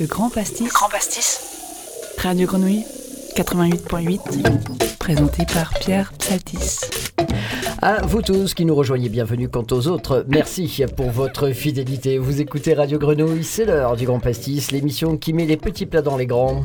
Le 0.00 0.06
Grand 0.06 0.30
Pastis. 0.30 0.66
Grand 0.72 0.88
Pastis. 0.88 1.40
Radio 2.16 2.46
Grenouille 2.46 2.86
88.8. 3.36 4.96
Présenté 4.98 5.44
par 5.44 5.74
Pierre 5.74 6.14
Psaltis. 6.18 6.80
À 7.82 8.00
vous 8.06 8.22
tous 8.22 8.54
qui 8.54 8.64
nous 8.64 8.74
rejoignez, 8.74 9.10
bienvenue 9.10 9.50
quant 9.50 9.66
aux 9.70 9.88
autres. 9.88 10.24
Merci 10.26 10.86
pour 10.96 11.10
votre 11.10 11.50
fidélité. 11.50 12.16
Vous 12.16 12.40
écoutez 12.40 12.72
Radio 12.72 12.98
Grenouille, 12.98 13.44
c'est 13.44 13.66
l'heure 13.66 13.94
du 13.94 14.06
Grand 14.06 14.20
Pastis, 14.20 14.72
l'émission 14.72 15.18
qui 15.18 15.34
met 15.34 15.44
les 15.44 15.58
petits 15.58 15.84
plats 15.84 16.00
dans 16.00 16.16
les 16.16 16.26
grands. 16.26 16.64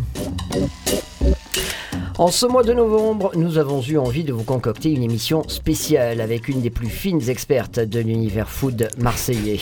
En 2.17 2.29
ce 2.29 2.45
mois 2.45 2.63
de 2.63 2.71
novembre, 2.71 3.31
nous 3.35 3.57
avons 3.57 3.81
eu 3.81 3.97
envie 3.97 4.23
de 4.23 4.31
vous 4.31 4.45
concocter 4.45 4.91
une 4.91 5.03
émission 5.03 5.43
spéciale 5.49 6.21
avec 6.21 6.47
une 6.47 6.61
des 6.61 6.69
plus 6.69 6.87
fines 6.87 7.29
expertes 7.29 7.81
de 7.81 7.99
l'univers 7.99 8.49
food 8.49 8.87
marseillais. 8.97 9.59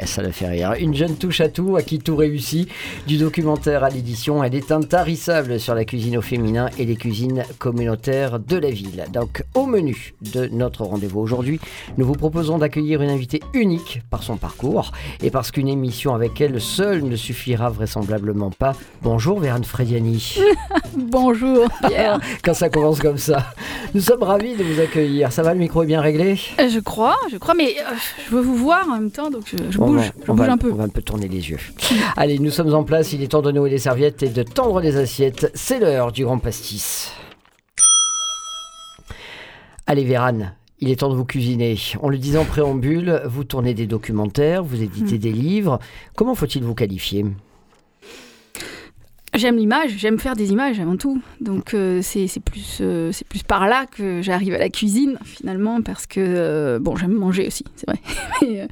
Eh, 0.00 0.06
ça 0.06 0.22
le 0.22 0.30
fait 0.30 0.46
rire. 0.48 0.74
Une 0.78 0.94
jeune 0.94 1.16
touche 1.16 1.40
à 1.40 1.48
tout, 1.48 1.76
à 1.76 1.82
qui 1.82 1.98
tout 1.98 2.16
réussit. 2.16 2.68
Du 3.06 3.18
documentaire 3.18 3.84
à 3.84 3.90
l'édition, 3.90 4.44
elle 4.44 4.54
est 4.54 4.70
intarissable 4.70 5.58
sur 5.58 5.74
la 5.74 5.84
cuisine 5.84 6.16
au 6.18 6.22
féminin 6.22 6.68
et 6.78 6.84
les 6.84 6.96
cuisines 6.96 7.44
communautaires 7.58 8.38
de 8.38 8.56
la 8.56 8.70
ville. 8.70 9.04
Donc, 9.12 9.42
au 9.54 9.66
menu 9.66 10.14
de 10.32 10.46
notre 10.52 10.84
rendez-vous 10.84 11.20
aujourd'hui, 11.20 11.58
nous 11.96 12.06
vous 12.06 12.12
proposons 12.14 12.58
d'accueillir 12.58 13.02
une 13.02 13.10
invitée 13.10 13.40
unique 13.54 14.02
par 14.10 14.22
son 14.22 14.36
parcours 14.36 14.92
et 15.22 15.30
parce 15.30 15.50
qu'une 15.50 15.68
émission 15.68 16.14
avec 16.14 16.40
elle 16.40 16.60
seule 16.60 17.02
ne 17.02 17.16
suffira 17.16 17.70
vraisemblablement 17.70 18.50
pas. 18.50 18.74
Bonjour, 19.02 19.40
Vérane 19.40 19.64
Frediani. 19.64 20.38
Bonjour, 20.96 21.68
Pierre. 21.86 22.20
Quand 22.44 22.54
ça 22.54 22.68
commence 22.68 23.00
comme 23.00 23.18
ça, 23.18 23.52
nous 23.94 24.00
sommes 24.00 24.22
ravis 24.22 24.54
de 24.54 24.62
vous 24.62 24.80
accueillir. 24.80 25.32
Ça 25.32 25.42
va, 25.42 25.54
le 25.54 25.60
micro 25.60 25.82
est 25.82 25.86
bien 25.86 26.00
réglé? 26.00 26.38
Euh, 26.60 26.68
Je 26.68 26.78
crois, 26.78 27.16
je 27.32 27.36
crois, 27.36 27.54
mais 27.54 27.76
euh, 27.80 27.94
je 28.28 28.34
veux 28.34 28.42
vous 28.42 28.56
voir 28.56 28.86
en 28.88 28.94
même 28.94 29.10
temps, 29.10 29.30
donc 29.30 29.42
je, 29.46 29.78
bouge, 29.88 29.96
va- 30.00 30.12
je 30.26 30.30
on 30.30 30.34
bouge 30.34 30.46
va- 30.46 30.52
un 30.52 30.58
peu. 30.58 30.72
On 30.72 30.76
va 30.76 30.84
un 30.84 30.88
peu 30.88 31.02
tourner 31.02 31.28
les 31.28 31.50
yeux. 31.50 31.58
Allez, 32.16 32.38
nous 32.38 32.50
sommes 32.50 32.72
en 32.74 32.84
place. 32.84 33.12
Il 33.12 33.22
est 33.22 33.28
temps 33.28 33.42
de 33.42 33.50
nouer 33.52 33.70
les 33.70 33.78
serviettes 33.78 34.22
et 34.22 34.28
de 34.28 34.42
tendre 34.42 34.80
les 34.80 34.96
assiettes. 34.96 35.50
C'est 35.54 35.78
l'heure 35.80 36.12
du 36.12 36.24
grand 36.24 36.38
pastis. 36.38 37.12
Allez, 39.86 40.04
Vérane. 40.04 40.54
Il 40.80 40.90
est 40.90 40.96
temps 41.00 41.10
de 41.10 41.16
vous 41.16 41.24
cuisiner. 41.24 41.76
On 42.02 42.08
le 42.08 42.18
disait 42.18 42.38
en 42.38 42.44
préambule, 42.44 43.22
vous 43.26 43.42
tournez 43.42 43.74
des 43.74 43.86
documentaires, 43.88 44.62
vous 44.62 44.80
éditez 44.80 45.16
Mm. 45.16 45.18
des 45.18 45.32
livres. 45.32 45.78
Comment 46.14 46.34
faut-il 46.36 46.62
vous 46.62 46.74
qualifier? 46.74 47.26
J'aime 49.38 49.56
l'image, 49.56 49.92
j'aime 49.96 50.18
faire 50.18 50.34
des 50.34 50.50
images 50.50 50.80
avant 50.80 50.96
tout. 50.96 51.22
Donc 51.40 51.72
euh, 51.72 52.00
c'est 52.02 52.26
c'est 52.26 52.40
plus, 52.40 52.78
euh, 52.80 53.12
c'est 53.12 53.26
plus 53.26 53.42
par 53.44 53.68
là 53.68 53.86
que 53.86 54.20
j'arrive 54.20 54.52
à 54.54 54.58
la 54.58 54.68
cuisine 54.68 55.16
finalement, 55.24 55.80
parce 55.80 56.06
que, 56.06 56.18
euh, 56.20 56.78
bon, 56.80 56.96
j'aime 56.96 57.12
manger 57.12 57.46
aussi, 57.46 57.64
c'est 57.76 57.86
vrai. 57.88 58.00
Mais, 58.42 58.66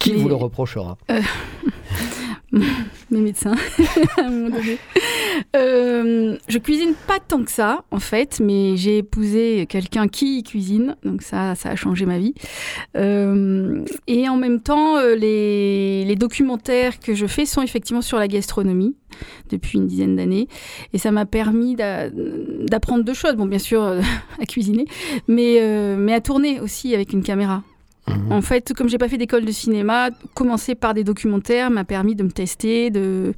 Qui 0.00 0.12
Mais- 0.14 0.18
vous 0.18 0.28
le 0.28 0.34
reprochera? 0.34 0.98
mes 3.10 3.20
médecins, 3.20 3.54
à 4.18 4.22
un 4.22 4.30
moment 4.30 4.50
donné. 4.50 4.78
Euh, 5.56 6.36
je 6.48 6.58
cuisine 6.58 6.94
pas 7.06 7.18
tant 7.18 7.42
que 7.44 7.50
ça, 7.50 7.84
en 7.90 7.98
fait, 7.98 8.40
mais 8.40 8.76
j'ai 8.76 8.98
épousé 8.98 9.66
quelqu'un 9.68 10.06
qui 10.08 10.42
cuisine, 10.42 10.96
donc 11.04 11.22
ça, 11.22 11.54
ça 11.54 11.70
a 11.70 11.76
changé 11.76 12.04
ma 12.04 12.18
vie. 12.18 12.34
Euh, 12.96 13.84
et 14.06 14.28
en 14.28 14.36
même 14.36 14.60
temps, 14.60 14.98
euh, 14.98 15.14
les, 15.14 16.14
documentaires 16.16 17.00
que 17.00 17.14
je 17.14 17.26
fais 17.26 17.46
sont 17.46 17.62
effectivement 17.62 18.02
sur 18.02 18.18
la 18.18 18.28
gastronomie 18.28 18.94
depuis 19.50 19.78
une 19.78 19.86
dizaine 19.86 20.14
d'années, 20.14 20.46
et 20.92 20.98
ça 20.98 21.10
m'a 21.10 21.24
permis 21.24 21.74
d'a- 21.74 22.10
d'apprendre 22.10 23.02
deux 23.02 23.14
choses. 23.14 23.34
Bon, 23.34 23.46
bien 23.46 23.58
sûr, 23.58 23.82
à 24.40 24.46
cuisiner, 24.46 24.84
mais 25.26 25.58
à 26.12 26.20
tourner 26.20 26.60
aussi 26.60 26.94
avec 26.94 27.12
une 27.12 27.22
caméra. 27.22 27.62
Mhm. 28.08 28.32
En 28.32 28.42
fait, 28.42 28.72
comme 28.74 28.88
j'ai 28.88 28.98
pas 28.98 29.08
fait 29.08 29.18
d'école 29.18 29.44
de 29.44 29.52
cinéma, 29.52 30.10
commencer 30.34 30.74
par 30.74 30.92
des 30.94 31.04
documentaires 31.04 31.70
m'a 31.70 31.84
permis 31.84 32.14
de 32.16 32.22
me 32.24 32.30
tester. 32.30 32.90
De... 32.90 33.32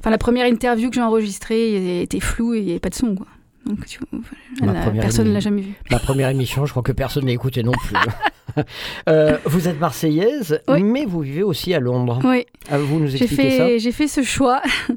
Enfin, 0.00 0.10
la 0.10 0.18
première 0.18 0.46
interview 0.46 0.88
que 0.90 0.94
j'ai 0.94 1.02
enregistrée 1.02 2.02
était 2.02 2.20
floue 2.20 2.54
et 2.54 2.58
il 2.58 2.64
n'y 2.64 2.70
avait 2.70 2.78
pas 2.80 2.90
de 2.90 2.94
son. 2.94 3.14
Quoi. 3.16 3.26
Donc, 3.66 3.84
tu 3.86 3.98
vois, 4.12 4.20
Ma 4.64 4.72
la- 4.72 4.80
première 4.82 5.02
personne 5.02 5.26
ne 5.28 5.32
l'a 5.32 5.40
jamais 5.40 5.62
vu. 5.62 5.72
Ma 5.90 5.98
première 5.98 6.28
émission, 6.28 6.66
je 6.66 6.70
crois 6.70 6.84
que 6.84 6.92
personne 6.92 7.24
n'a 7.24 7.32
écouté 7.32 7.62
non 7.64 7.72
plus. 7.72 7.96
Euh, 9.08 9.36
vous 9.44 9.68
êtes 9.68 9.78
marseillaise, 9.78 10.60
Oui. 10.68 10.82
mais 10.82 11.04
vous 11.04 11.20
vivez 11.20 11.42
aussi 11.42 11.72
à 11.74 11.78
Londres. 11.80 12.18
Oui, 12.24 12.44
Ah, 12.70 12.78
vous 12.78 12.98
nous 12.98 13.14
expliquez 13.14 13.50
ça 13.50 13.66
fait, 13.66 13.78
j'ai 13.78 13.92
fait 13.92 14.08
ce 14.08 14.22
choix. 14.22 14.60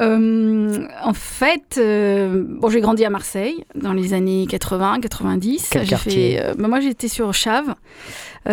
Euh, 0.00 0.86
en 1.04 1.12
fait, 1.12 1.76
euh, 1.76 2.44
bon, 2.48 2.70
j'ai 2.70 2.80
grandi 2.80 3.04
à 3.04 3.10
Marseille 3.10 3.64
dans 3.74 3.92
les 3.92 4.14
années 4.14 4.46
80, 4.48 5.00
90. 5.00 5.68
Quel 5.70 5.86
quartier 5.86 6.36
fait, 6.38 6.54
bah, 6.56 6.66
moi, 6.66 6.80
j'étais 6.80 7.08
sur 7.08 7.32
Chave. 7.34 7.74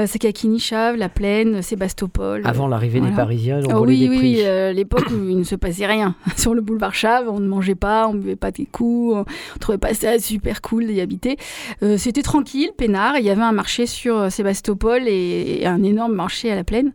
C'est 0.06 0.20
Kakini, 0.20 0.60
Chave, 0.60 0.98
La 0.98 1.10
Plaine, 1.10 1.64
Sébastopol. 1.64 2.42
Avant 2.46 2.68
l'arrivée 2.68 3.00
des. 3.00 3.10
Parisiens, 3.10 3.60
on 3.66 3.70
Ah 3.72 3.76
volait 3.76 3.94
oui, 3.94 4.00
des 4.02 4.10
oui, 4.10 4.18
prix. 4.18 4.36
oui, 4.44 4.74
l'époque 4.76 5.10
où 5.10 5.28
il 5.30 5.40
ne 5.40 5.44
se 5.44 5.56
passait 5.56 5.88
rien. 5.88 6.14
Sur 6.38 6.54
le 6.54 6.62
boulevard 6.62 6.94
Chave, 6.94 7.28
on 7.28 7.40
ne 7.40 7.48
mangeait 7.48 7.74
pas, 7.74 8.08
on 8.08 8.14
ne 8.14 8.20
buvait 8.20 8.36
pas 8.36 8.52
des 8.52 8.66
coups, 8.68 9.16
on 9.16 9.26
trouvait 9.60 9.80
pas 9.80 9.96
ça 9.96 10.20
super 10.20 10.62
cool 10.62 10.86
d'y 10.86 11.02
habiter. 11.02 11.38
C'était 11.98 12.22
tranquille, 12.22 12.70
peinard. 12.78 13.18
Il 13.18 13.26
y 13.26 13.32
avait 13.32 13.42
un 13.42 13.52
marché 13.52 13.88
sur 13.88 14.32
Sébastopol 14.40 15.02
et, 15.08 15.60
et 15.62 15.66
un 15.68 15.84
énorme 15.84 16.14
marché 16.16 16.50
à 16.50 16.56
la 16.56 16.64
plaine. 16.64 16.94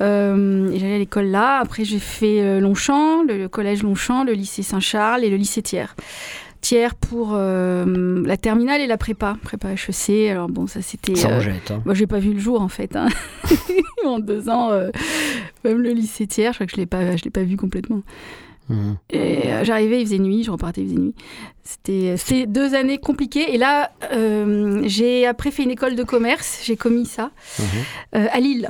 Euh, 0.00 0.70
j'allais 0.76 0.94
à 0.94 0.98
l'école 0.98 1.26
là. 1.26 1.58
Après, 1.58 1.82
j'ai 1.84 1.98
fait 1.98 2.40
euh, 2.40 2.60
Longchamp, 2.60 3.24
le, 3.24 3.36
le 3.36 3.48
collège 3.48 3.82
Longchamp, 3.82 4.22
le 4.22 4.32
lycée 4.32 4.62
Saint-Charles 4.62 5.24
et 5.24 5.28
le 5.30 5.36
lycée 5.36 5.60
Thiers. 5.60 5.92
Thiers 6.60 6.94
pour 7.00 7.30
euh, 7.34 8.22
la 8.24 8.36
terminale 8.36 8.80
et 8.80 8.86
la 8.86 8.96
prépa, 8.96 9.36
prépa 9.42 9.70
HEC. 9.72 10.30
Alors 10.30 10.48
bon, 10.48 10.68
ça 10.68 10.82
c'était. 10.82 11.16
Ça 11.16 11.30
euh, 11.30 11.40
jette. 11.40 11.72
hein. 11.72 11.82
moi, 11.84 11.94
j'ai 11.94 12.06
pas 12.06 12.20
vu 12.20 12.32
le 12.32 12.38
jour 12.38 12.60
en 12.62 12.68
fait. 12.68 12.94
hein. 12.94 13.08
en 14.06 14.20
deux 14.20 14.48
ans, 14.48 14.70
même 15.64 15.78
le 15.80 15.90
lycée 15.90 16.28
tiers, 16.28 16.52
je 16.52 16.58
crois 16.58 16.66
que 16.66 16.72
je 16.72 16.76
l'ai 16.76 16.86
pas, 16.86 17.16
je 17.16 17.24
l'ai 17.24 17.30
pas 17.30 17.42
vu 17.42 17.56
complètement. 17.56 18.02
Et 19.10 19.46
euh, 19.52 19.64
j'arrivais, 19.64 20.00
il 20.00 20.06
faisait 20.06 20.18
nuit, 20.18 20.44
je 20.44 20.50
repartais, 20.50 20.82
il 20.82 20.88
faisait 20.88 20.98
nuit. 21.00 21.14
C'était, 21.64 22.16
c'était 22.16 22.46
deux 22.46 22.74
années 22.74 22.98
compliquées. 22.98 23.54
Et 23.54 23.58
là, 23.58 23.90
euh, 24.12 24.82
j'ai 24.86 25.26
après 25.26 25.50
fait 25.50 25.62
une 25.62 25.70
école 25.70 25.96
de 25.96 26.02
commerce. 26.04 26.60
J'ai 26.64 26.76
commis 26.76 27.06
ça 27.06 27.30
Mhm. 27.58 27.64
euh, 28.16 28.26
à 28.30 28.40
Lille. 28.40 28.68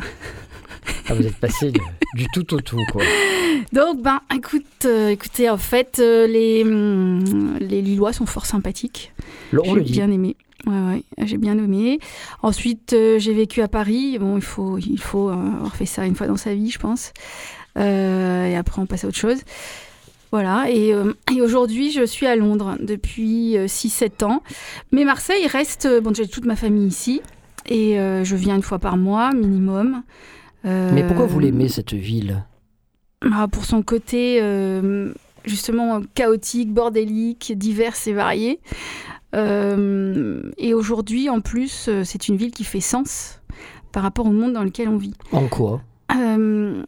Ah, 1.08 1.14
vous 1.14 1.26
êtes 1.26 1.37
passé 1.37 1.70
de- 1.70 1.81
du 2.14 2.26
tout 2.32 2.54
au 2.54 2.60
tout, 2.60 2.78
quoi. 2.92 3.03
Donc, 3.72 4.00
ben, 4.03 4.20
écoute, 4.34 4.64
euh, 4.87 5.08
écoutez, 5.10 5.50
en 5.50 5.58
fait, 5.58 5.98
euh, 6.00 6.26
les 6.26 6.62
hum, 6.64 7.56
les 7.60 7.82
Lillois 7.82 8.12
sont 8.12 8.26
fort 8.26 8.47
sympathiques. 8.47 9.12
J'ai 9.53 9.72
le 9.75 9.82
dit. 9.82 9.92
bien 9.92 10.10
aimé. 10.10 10.37
Ouais, 10.66 10.72
ouais, 11.19 11.26
j'ai 11.26 11.37
bien 11.38 11.56
aimé. 11.56 11.98
Ensuite, 12.42 12.92
euh, 12.92 13.19
j'ai 13.19 13.32
vécu 13.32 13.62
à 13.62 13.69
Paris. 13.69 14.19
Bon, 14.19 14.37
il 14.37 14.42
faut, 14.42 14.76
il 14.78 15.00
faut 15.00 15.28
euh, 15.28 15.32
avoir 15.34 15.75
fait 15.76 15.87
ça 15.87 16.04
une 16.06 16.14
fois 16.14 16.26
dans 16.26 16.37
sa 16.37 16.54
vie, 16.54 16.70
je 16.70 16.78
pense. 16.78 17.12
Euh, 17.78 18.47
et 18.47 18.56
après, 18.56 18.81
on 18.82 18.87
passe 18.87 19.04
à 19.04 19.08
autre 19.08 19.16
chose. 19.19 19.38
Voilà. 20.31 20.71
Et, 20.71 20.93
euh, 20.93 21.12
et 21.34 21.41
aujourd'hui, 21.41 21.91
je 21.91 22.05
suis 22.05 22.27
à 22.27 22.37
Londres 22.37 22.77
depuis 22.81 23.56
6-7 23.56 24.25
ans. 24.25 24.43
Mais 24.93 25.05
Marseille 25.05 25.47
reste. 25.47 25.87
euh, 25.87 26.00
Bon, 26.00 26.12
j'ai 26.15 26.28
toute 26.28 26.44
ma 26.44 26.56
famille 26.56 26.87
ici. 26.87 27.21
Et 27.66 27.99
euh, 27.99 28.25
je 28.25 28.37
viens 28.37 28.56
une 28.56 28.62
fois 28.62 28.78
par 28.78 28.97
mois, 28.97 29.33
minimum. 29.33 30.03
Euh, 30.65 30.91
Mais 30.94 31.06
pourquoi 31.06 31.27
vous 31.27 31.38
l'aimez, 31.41 31.69
cette 31.69 31.93
ville? 31.94 32.44
Ah, 33.33 33.47
Pour 33.49 33.65
son 33.65 33.83
côté 33.83 34.38
euh, 34.41 35.12
justement 35.44 36.00
chaotique, 36.15 36.72
bordélique, 36.72 37.53
divers 37.56 37.94
et 38.06 38.12
varié. 38.12 38.61
Euh, 39.34 40.43
et 40.56 40.72
aujourd'hui, 40.75 41.28
en 41.28 41.41
plus, 41.41 41.87
euh, 41.88 42.03
c'est 42.05 42.28
une 42.28 42.37
ville 42.37 42.50
qui 42.53 42.65
fait 42.65 42.81
sens 42.81 43.41
par 43.93 44.03
rapport 44.03 44.27
au 44.27 44.33
monde 44.33 44.53
dans 44.55 44.65
lequel 44.65 44.88
on 44.88 44.97
vit. 44.97 45.15
En 45.33 45.47
quoi? 45.49 45.83
Euh, 46.17 46.83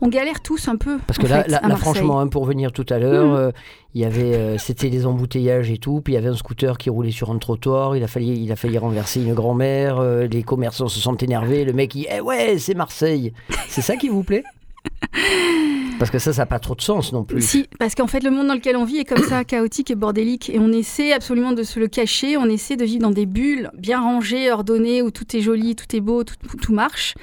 on 0.00 0.08
galère 0.08 0.40
tous 0.42 0.68
un 0.68 0.76
peu. 0.76 0.98
Parce 1.06 1.18
que 1.18 1.26
là, 1.26 1.42
fait, 1.44 1.50
là, 1.50 1.58
à 1.58 1.62
là, 1.62 1.68
Marseille. 1.68 1.84
franchement, 1.94 2.20
hein, 2.20 2.26
pour 2.28 2.44
venir 2.44 2.72
tout 2.72 2.86
à 2.90 2.98
l'heure, 2.98 3.26
Mhm. 3.28 3.34
euh, 3.36 3.50
il 3.94 4.00
y 4.02 4.04
avait, 4.04 4.34
euh, 4.34 4.58
c'était 4.58 4.88
les 4.88 5.06
embouteillages 5.06 5.70
et 5.70 5.78
tout, 5.78 6.00
puis 6.02 6.12
il 6.12 6.16
y 6.16 6.18
avait 6.18 6.28
un 6.28 6.36
scooter 6.36 6.76
qui 6.78 6.90
roulait 6.90 7.10
sur 7.10 7.30
un 7.30 7.38
trottoir, 7.38 7.96
il 7.96 8.04
a 8.04 8.06
failli, 8.08 8.42
il 8.42 8.52
a 8.52 8.56
failli 8.56 8.76
renverser 8.78 9.22
une 9.22 9.34
grand-mère, 9.34 9.98
euh, 9.98 10.26
les 10.26 10.42
commerçants 10.42 10.88
se 10.88 11.00
sont 11.00 11.16
énervés, 11.16 11.64
le 11.64 11.72
mec, 11.72 11.94
il, 11.94 12.06
eh 12.14 12.20
ouais, 12.20 12.58
c'est 12.58 12.74
Marseille. 12.74 13.32
C'est 13.68 13.82
ça 13.82 13.96
qui 13.96 14.08
vous 14.08 14.22
plaît? 14.22 14.44
Parce 15.98 16.10
que 16.10 16.18
ça, 16.18 16.32
ça 16.32 16.42
n'a 16.42 16.46
pas 16.46 16.58
trop 16.58 16.74
de 16.74 16.80
sens 16.82 17.12
non 17.12 17.24
plus. 17.24 17.40
Si, 17.42 17.66
parce 17.78 17.94
qu'en 17.94 18.06
fait, 18.06 18.22
le 18.22 18.30
monde 18.30 18.46
dans 18.48 18.54
lequel 18.54 18.76
on 18.76 18.84
vit 18.84 18.98
est 18.98 19.04
comme 19.04 19.22
ça, 19.22 19.44
chaotique 19.44 19.90
et 19.90 19.94
bordélique. 19.94 20.50
Et 20.50 20.58
on 20.58 20.70
essaie 20.72 21.12
absolument 21.12 21.52
de 21.52 21.62
se 21.62 21.78
le 21.80 21.88
cacher. 21.88 22.36
On 22.36 22.46
essaie 22.46 22.76
de 22.76 22.84
vivre 22.84 23.02
dans 23.02 23.10
des 23.10 23.26
bulles 23.26 23.70
bien 23.78 24.00
rangées, 24.00 24.50
ordonnées, 24.50 25.00
où 25.02 25.10
tout 25.10 25.36
est 25.36 25.40
joli, 25.40 25.74
tout 25.74 25.94
est 25.96 26.00
beau, 26.00 26.24
tout, 26.24 26.34
tout 26.60 26.72
marche. 26.74 27.14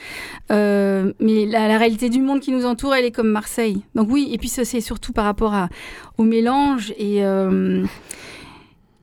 Euh, 0.51 1.13
mais 1.19 1.45
la, 1.45 1.67
la 1.67 1.77
réalité 1.77 2.09
du 2.09 2.21
monde 2.21 2.39
qui 2.39 2.51
nous 2.51 2.65
entoure, 2.65 2.95
elle 2.95 3.05
est 3.05 3.11
comme 3.11 3.29
Marseille. 3.29 3.83
Donc 3.95 4.07
oui, 4.09 4.29
et 4.31 4.37
puis 4.37 4.49
ça, 4.49 4.65
c'est 4.65 4.81
surtout 4.81 5.13
par 5.13 5.25
rapport 5.25 5.53
à, 5.53 5.69
au 6.17 6.23
mélange 6.23 6.93
et, 6.97 7.23
euh, 7.23 7.85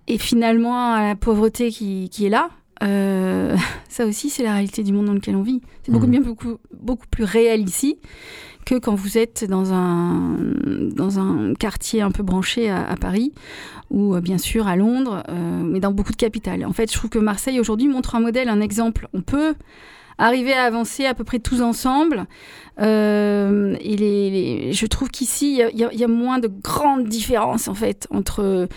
et 0.08 0.18
finalement 0.18 0.94
à 0.94 1.02
la 1.08 1.14
pauvreté 1.14 1.70
qui, 1.70 2.08
qui 2.10 2.26
est 2.26 2.30
là. 2.30 2.50
Euh, 2.82 3.56
ça 3.88 4.06
aussi, 4.06 4.30
c'est 4.30 4.42
la 4.42 4.52
réalité 4.54 4.82
du 4.82 4.92
monde 4.92 5.06
dans 5.06 5.14
lequel 5.14 5.36
on 5.36 5.42
vit. 5.42 5.60
C'est 5.84 5.92
beaucoup, 5.92 6.06
Mhm. 6.06 6.10
bien, 6.12 6.20
beaucoup, 6.20 6.56
beaucoup 6.80 7.06
plus 7.10 7.24
réel 7.24 7.62
ici 7.68 7.98
que 8.70 8.78
quand 8.78 8.94
vous 8.94 9.18
êtes 9.18 9.44
dans 9.44 9.72
un, 9.72 10.36
dans 10.94 11.18
un 11.18 11.54
quartier 11.54 12.02
un 12.02 12.12
peu 12.12 12.22
branché 12.22 12.70
à, 12.70 12.94
Paris 13.00 13.32
ou 13.90 14.14
euh, 14.14 14.20
bien 14.20 14.38
sûr 14.38 14.68
à 14.68 14.76
Londres, 14.76 15.24
euh, 15.28 15.62
mais 15.64 15.80
dans 15.80 15.90
beaucoup 15.90 16.12
de 16.12 16.16
capitales. 16.16 16.64
En 16.64 16.72
fait, 16.72 16.88
je 16.92 16.96
trouve 16.96 17.10
que 17.10 17.18
Marseille 17.18 17.58
aujourd'hui 17.58 17.88
montre 17.88 18.14
un 18.14 18.20
modèle, 18.20 18.48
un 18.48 18.60
exemple. 18.60 19.08
On 19.12 19.22
peut 19.22 19.54
arriver 20.18 20.52
à 20.52 20.62
avancer 20.64 21.04
à 21.04 21.14
peu 21.14 21.24
près 21.24 21.40
tous 21.40 21.62
ensemble. 21.62 22.26
Euh, 22.80 23.74
et 23.80 24.70
je 24.72 24.86
trouve 24.86 25.08
qu'ici, 25.10 25.60
il 25.74 25.78
y 25.98 26.04
a- 26.04 26.08
moins 26.08 26.38
de 26.38 26.46
grandes 26.46 27.08
différences, 27.08 27.66
en 27.66 27.74
fait, 27.74 28.06
entre 28.10 28.68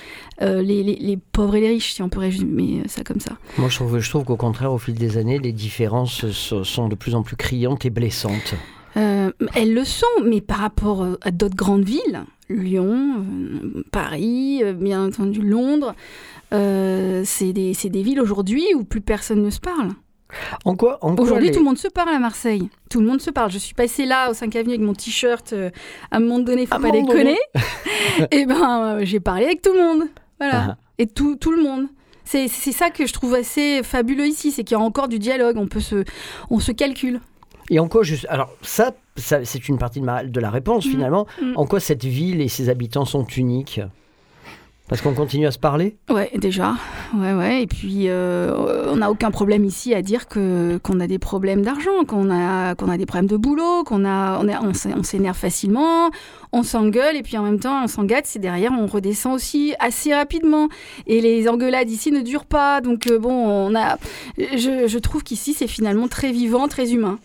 les, 0.41 1.19
pauvres 1.33 1.55
et 1.55 1.61
les 1.61 1.67
riches, 1.67 1.93
si 1.93 2.01
on 2.01 2.09
peut 2.09 2.19
résumer 2.21 2.81
ça 2.87 3.03
comme 3.03 3.19
ça. 3.19 3.33
Moi, 3.59 3.69
je 3.69 4.09
trouve, 4.09 4.23
qu'au 4.23 4.37
contraire, 4.37 4.73
au 4.73 4.79
fil 4.79 4.95
des 4.95 5.17
années, 5.17 5.37
les 5.37 5.51
différences 5.53 6.27
so- 6.31 6.63
sont 6.63 6.87
de 6.87 6.95
plus 6.95 7.13
en 7.13 7.21
plus 7.21 7.35
criantes 7.35 7.85
et 7.85 7.91
blessantes. 7.91 8.55
Euh, 8.97 9.31
elles 9.55 9.73
le 9.73 9.83
sont, 9.85 10.05
mais 10.23 10.41
par 10.41 10.57
rapport 10.57 11.03
euh, 11.03 11.17
à 11.21 11.31
d'autres 11.31 11.55
grandes 11.55 11.83
villes, 11.85 12.23
Lyon, 12.49 13.17
euh, 13.17 13.83
Paris, 13.91 14.61
bien 14.75 15.05
entendu 15.05 15.41
Londres, 15.41 15.95
euh, 16.53 17.23
c'est 17.25 17.53
des, 17.53 17.73
villes 18.03 18.21
aujourd'hui 18.21 18.63
où 18.75 18.83
plus 18.83 19.01
personne 19.01 19.41
ne 19.41 19.49
se 19.49 19.59
parle. 19.59 19.89
En 20.65 20.75
quoi, 20.75 20.97
en 21.01 21.15
Aujourd'hui, 21.15 21.47
les- 21.47 21.53
tout 21.53 21.59
le 21.59 21.65
monde 21.65 21.77
se 21.77 21.87
parle 21.87 22.09
à 22.09 22.19
Marseille. 22.19 22.69
Tout 22.89 23.01
le 23.01 23.07
monde 23.07 23.21
se 23.21 23.29
parle. 23.29 23.51
Je 23.51 23.57
suis 23.59 23.75
passée 23.75 24.05
là 24.05 24.31
au 24.31 24.33
5 24.33 24.55
avenue 24.55 24.73
avec 24.73 24.81
mon 24.81 24.93
t-shirt. 24.93 25.53
euh, 25.53 25.69
à 26.11 26.17
un 26.17 26.19
moment 26.19 26.39
donné, 26.39 26.65
faut 26.65 26.75
À 26.75 26.79
pas 26.79 26.91
déconner. 26.91 27.37
Et 28.31 28.45
ben, 28.45 28.97
euh, 28.97 28.99
j'ai 29.03 29.19
parlé 29.19 29.45
avec 29.45 29.61
tout 29.61 29.73
le 29.73 29.79
monde. 29.79 30.03
Voilà. 30.39 30.65
Ah. 30.69 30.77
Et 30.97 31.07
tout, 31.07 31.35
tout 31.35 31.51
le 31.51 31.61
monde. 31.61 31.87
C'est 32.25 32.47
c'est 32.47 32.71
ça 32.71 32.89
que 32.89 33.05
je 33.05 33.13
trouve 33.13 33.33
assez 33.33 33.83
fabuleux 33.83 34.25
ici, 34.25 34.51
c'est 34.51 34.63
qu'il 34.63 34.77
y 34.77 34.79
a 34.79 34.83
encore 34.83 35.07
du 35.07 35.19
dialogue. 35.19 35.57
On 35.57 35.67
peut 35.67 35.81
se, 35.81 36.03
on 36.49 36.59
se 36.59 36.71
calcule. 36.71 37.19
Et 37.73 37.79
en 37.79 37.87
quoi, 37.87 38.03
juste, 38.03 38.27
alors 38.29 38.51
ça, 38.61 38.91
ça, 39.15 39.43
c'est 39.45 39.67
une 39.67 39.79
partie 39.79 39.99
de, 39.99 40.05
ma- 40.05 40.23
de 40.23 40.39
la 40.39 40.51
réponse 40.51 40.85
Mhm. 40.85 40.91
finalement. 40.91 41.25
Mhm. 41.41 41.53
En 41.55 41.65
quoi 41.65 41.79
cette 41.79 42.05
ville 42.05 42.39
et 42.39 42.47
ses 42.47 42.69
habitants 42.69 43.05
sont 43.05 43.25
uniques? 43.25 43.81
Parce 44.89 45.01
qu'on 45.01 45.13
continue 45.13 45.47
à 45.47 45.51
se 45.51 45.57
parler? 45.57 45.95
Ouais, 46.09 46.29
déjà. 46.35 46.75
Ouais, 47.15 47.33
ouais. 47.33 47.63
Et 47.63 47.67
puis, 47.67 48.09
euh, 48.09 48.91
on 48.91 48.97
n'a 48.97 49.09
aucun 49.09 49.31
problème 49.31 49.63
ici 49.65 49.93
à 49.95 50.01
dire 50.03 50.27
que 50.27 50.77
qu'on 50.83 50.99
a 50.99 51.07
des 51.07 51.17
problèmes 51.17 51.63
d'argent, 51.63 52.03
qu'on 52.05 52.29
a 52.29 52.75
qu'on 52.75 52.89
a 52.89 52.97
des 52.97 53.05
problèmes 53.07 53.27
de 53.29 53.37
boulot, 53.37 53.83
qu'on 53.85 54.03
a 54.05 54.39
on, 54.43 54.47
on 54.69 54.73
s'é- 54.73 54.93
on 54.95 55.01
s'énerve 55.01 55.37
facilement, 55.37 56.11
on 56.51 56.61
s'engueule 56.63 57.15
et 57.15 57.23
puis 57.23 57.37
en 57.37 57.43
même 57.43 57.59
temps 57.59 57.81
on 57.83 57.87
s'engâte. 57.87 58.25
C'est 58.27 58.39
derrière 58.39 58.71
on 58.77 58.85
redescend 58.85 59.33
aussi 59.33 59.73
assez 59.79 60.13
rapidement. 60.13 60.67
Et 61.07 61.21
les 61.21 61.47
engueulades 61.47 61.89
ici 61.89 62.11
ne 62.11 62.21
durent 62.21 62.45
pas. 62.45 62.81
Donc 62.81 63.07
euh, 63.07 63.17
bon, 63.17 63.31
on 63.33 63.73
a. 63.75 63.97
Je, 64.37 64.85
je 64.87 64.99
trouve 64.99 65.23
qu'ici 65.23 65.53
c'est 65.53 65.67
finalement 65.67 66.07
très 66.09 66.31
vivant, 66.33 66.67
très 66.67 66.91
humain. 66.93 67.17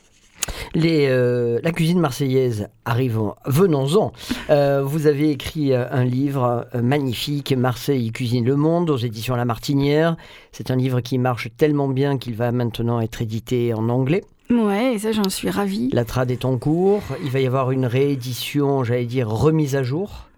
Les, 0.75 1.06
euh, 1.09 1.61
la 1.62 1.73
cuisine 1.73 2.00
marseillaise, 2.00 2.69
arrivons, 2.85 3.35
venons-en. 3.47 4.12
Euh, 4.50 4.83
vous 4.85 5.06
avez 5.06 5.31
écrit 5.31 5.73
euh, 5.73 5.85
un 5.91 6.05
livre 6.05 6.67
magnifique, 6.75 7.53
Marseille 7.56 8.12
cuisine 8.12 8.45
le 8.45 8.56
monde, 8.56 8.91
aux 8.91 8.97
éditions 8.97 9.35
La 9.37 9.45
Martinière. 9.45 10.17
C'est 10.53 10.71
un 10.71 10.77
livre 10.77 11.00
qui 11.00 11.19
marche 11.19 11.49
tellement 11.56 11.89
bien 11.89 12.19
qu'il 12.19 12.35
va 12.35 12.53
maintenant 12.53 13.00
être 13.00 13.23
édité 13.23 13.75
en 13.75 13.89
anglais. 13.89 14.25
Ouais, 14.50 14.95
et 14.95 14.99
ça 14.99 15.12
j'en 15.12 15.29
suis 15.29 15.50
ravie. 15.50 15.91
La 15.93 16.05
trad 16.05 16.31
est 16.31 16.45
en 16.45 16.56
cours. 16.56 17.03
Il 17.23 17.31
va 17.31 17.41
y 17.41 17.47
avoir 17.47 17.71
une 17.71 17.85
réédition, 17.85 18.83
j'allais 18.83 19.05
dire, 19.05 19.29
remise 19.29 19.77
à 19.77 19.83
jour. 19.83 20.29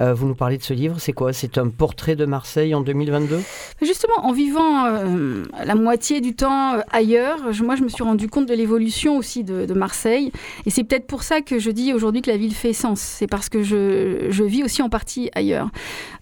Euh, 0.00 0.12
vous 0.14 0.26
nous 0.26 0.34
parlez 0.34 0.58
de 0.58 0.62
ce 0.62 0.74
livre, 0.74 0.96
c'est 0.98 1.12
quoi? 1.12 1.32
C'est 1.32 1.58
un 1.58 1.68
portrait 1.68 2.16
de 2.16 2.26
Marseille 2.26 2.74
en 2.74 2.80
2022 2.82 3.40
Justement, 3.82 4.24
en 4.24 4.32
vivant 4.32 4.84
euh, 4.86 5.42
la 5.64 5.74
moitié 5.74 6.20
du 6.20 6.34
temps 6.34 6.74
euh, 6.74 6.80
ailleurs, 6.92 7.52
je- 7.52 7.62
moi 7.64 7.76
je 7.76 7.82
me 7.82 7.88
suis 7.88 8.02
rendu 8.04 8.28
compte 8.28 8.46
de 8.46 8.54
l'évolution 8.54 9.16
aussi 9.16 9.42
de, 9.44 9.64
de 9.66 9.74
Marseille. 9.74 10.32
Et 10.66 10.70
c'est 10.70 10.84
peut-être 10.84 11.06
pour 11.06 11.22
ça 11.22 11.40
que 11.40 11.58
je 11.58 11.70
dis 11.70 11.92
aujourd'hui 11.94 12.22
que 12.22 12.30
la 12.30 12.36
ville 12.36 12.54
fait 12.54 12.72
sens. 12.72 13.00
C'est 13.00 13.26
parce 13.26 13.48
que 13.48 13.62
je, 13.62 14.26
je 14.30 14.44
vis 14.44 14.62
aussi 14.64 14.82
en 14.82 14.88
partie 14.88 15.30
ailleurs. 15.34 15.68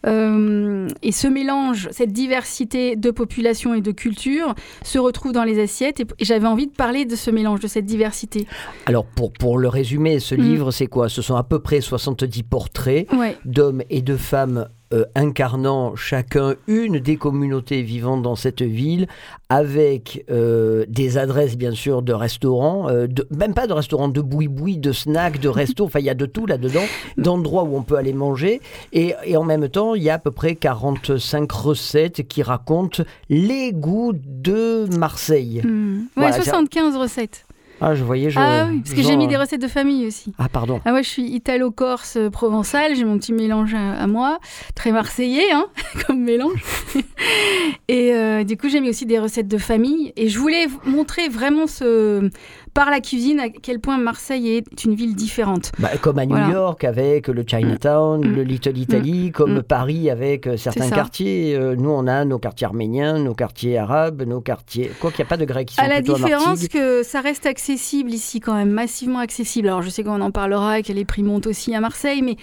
Euh, 0.06 0.88
et 1.02 1.12
ce 1.12 1.26
mélange, 1.26 1.88
cette 1.90 2.12
diversité 2.12 2.96
de 2.96 3.10
population 3.10 3.74
et 3.74 3.80
de 3.80 3.90
culture 3.92 4.54
se 4.82 4.98
retrouve 4.98 5.32
dans 5.32 5.44
les 5.44 5.60
assiettes. 5.62 6.00
Et, 6.00 6.06
et 6.18 6.24
j'avais 6.24 6.46
envie 6.46 6.66
de 6.66 6.72
parler 6.72 7.04
de 7.04 7.16
ce 7.16 7.30
mélange, 7.30 7.60
de 7.60 7.66
cette 7.68 7.86
diversité. 7.86 8.46
Alors, 8.86 9.04
pour, 9.04 9.32
pour 9.32 9.58
le 9.58 9.68
résumer, 9.68 10.20
ce 10.20 10.34
Mhm. 10.34 10.42
livre, 10.42 10.70
c'est 10.70 10.86
quoi? 10.86 11.08
Ce 11.08 11.22
sont 11.22 11.36
à 11.36 11.42
peu 11.44 11.58
près 11.60 11.80
70 11.80 12.42
portraits 12.42 13.06
Ouais. 13.12 13.36
D'hommes 13.64 13.82
et 13.88 14.02
de 14.02 14.16
femmes 14.16 14.68
euh, 14.92 15.04
incarnant 15.14 15.96
chacun 15.96 16.54
une 16.66 16.98
des 16.98 17.16
communautés 17.16 17.80
vivant 17.82 18.18
dans 18.18 18.36
cette 18.36 18.60
ville, 18.62 19.06
avec 19.48 20.24
euh, 20.30 20.84
des 20.88 21.16
adresses 21.16 21.56
bien 21.56 21.72
sûr 21.72 22.02
de 22.02 22.12
restaurants, 22.12 22.88
euh, 22.90 23.06
de- 23.06 23.26
même 23.34 23.54
pas 23.54 23.66
de 23.66 23.72
restaurants, 23.72 24.08
de 24.08 24.20
boui-boui, 24.20 24.76
de 24.76 24.92
snacks, 24.92 25.40
de 25.40 25.48
restos, 25.48 25.86
enfin 25.86 26.00
il 26.00 26.04
y 26.04 26.10
a 26.10 26.14
de 26.14 26.26
tout 26.26 26.44
là-dedans, 26.46 26.84
d'endroits 27.16 27.64
où 27.64 27.74
on 27.76 27.82
peut 27.82 27.96
aller 27.96 28.12
manger, 28.12 28.60
et, 28.92 29.14
et 29.24 29.36
en 29.38 29.44
même 29.44 29.68
temps 29.70 29.94
il 29.94 30.02
y 30.02 30.10
a 30.10 30.14
à 30.14 30.18
peu 30.18 30.30
près 30.30 30.54
45 30.54 31.50
recettes 31.50 32.28
qui 32.28 32.42
racontent 32.42 33.02
les 33.30 33.72
goûts 33.72 34.12
de 34.14 34.86
Marseille. 34.98 35.62
Hmm. 35.64 35.94
Ouais, 36.00 36.04
Voilà, 36.16 36.32
c'est- 36.36 36.42
75 36.50 36.96
recettes. 36.96 37.43
Ah, 37.80 37.94
je 37.94 38.04
voyais, 38.04 38.30
je... 38.30 38.38
ah 38.38 38.66
oui, 38.70 38.80
parce 38.80 38.94
que 38.94 39.02
j'ai 39.02 39.16
mis 39.16 39.26
des 39.26 39.36
recettes 39.36 39.60
de 39.60 39.68
famille 39.68 40.06
aussi. 40.06 40.32
Ah, 40.38 40.48
pardon. 40.48 40.80
Ah 40.84 40.92
ouais, 40.92 41.02
je 41.02 41.08
suis 41.08 41.24
italo-corse 41.24 42.16
euh, 42.16 42.30
provençal, 42.30 42.94
j'ai 42.94 43.04
mon 43.04 43.18
petit 43.18 43.32
mélange 43.32 43.74
à, 43.74 43.94
à 43.94 44.06
moi, 44.06 44.38
très 44.74 44.92
marseillais 44.92 45.50
hein, 45.52 45.66
comme 46.06 46.20
mélange. 46.22 46.62
et 47.88 48.14
euh, 48.14 48.44
du 48.44 48.56
coup, 48.56 48.68
j'ai 48.68 48.80
mis 48.80 48.88
aussi 48.90 49.06
des 49.06 49.18
recettes 49.18 49.48
de 49.48 49.58
famille 49.58 50.12
et 50.16 50.28
je 50.28 50.38
voulais 50.38 50.66
montrer 50.84 51.28
vraiment 51.28 51.66
ce 51.66 52.30
par 52.74 52.90
la 52.90 53.00
cuisine 53.00 53.38
à 53.38 53.48
quel 53.50 53.78
point 53.78 53.98
Marseille 53.98 54.48
est 54.56 54.84
une 54.84 54.94
ville 54.96 55.14
différente. 55.14 55.70
Bah, 55.78 55.90
comme 56.00 56.18
à 56.18 56.26
New 56.26 56.34
Voilà. 56.34 56.52
York 56.52 56.82
avec 56.82 57.28
le 57.28 57.44
Chinatown, 57.46 58.20
Mm. 58.26 58.34
le 58.34 58.42
Little 58.42 58.76
Italy, 58.78 59.30
comme 59.30 59.58
Mm. 59.58 59.62
Paris 59.62 60.10
avec 60.10 60.46
euh, 60.48 60.56
certains 60.56 60.90
quartiers. 60.90 61.54
Euh, 61.56 61.76
nous, 61.76 61.90
on 61.90 62.06
a 62.08 62.24
nos 62.24 62.38
quartiers 62.40 62.66
arméniens, 62.66 63.18
nos 63.18 63.34
quartiers 63.34 63.78
arabes, 63.78 64.22
nos 64.22 64.40
quartiers. 64.40 64.90
Quoi 65.00 65.10
qu'il 65.12 65.22
n'y 65.24 65.28
a 65.28 65.30
pas 65.30 65.36
de 65.36 65.44
grecs 65.44 65.68
qui 65.68 65.76
sont 65.76 65.82
À 65.82 65.88
la 65.88 65.96
plutôt 65.96 66.14
différence 66.16 66.66
que 66.68 67.02
ça 67.04 67.20
reste 67.20 67.46
accessible 67.46 67.63
ici 67.72 68.40
quand 68.40 68.54
même, 68.54 68.70
massivement 68.70 69.18
accessible. 69.18 69.68
Alors 69.68 69.82
je 69.82 69.90
sais 69.90 70.02
qu'on 70.02 70.20
en 70.20 70.30
parlera 70.30 70.78
et 70.78 70.82
que 70.82 70.92
les 70.92 71.04
prix 71.04 71.22
montent 71.22 71.46
aussi 71.46 71.74
à 71.74 71.80
Marseille, 71.80 72.22
mais 72.22 72.36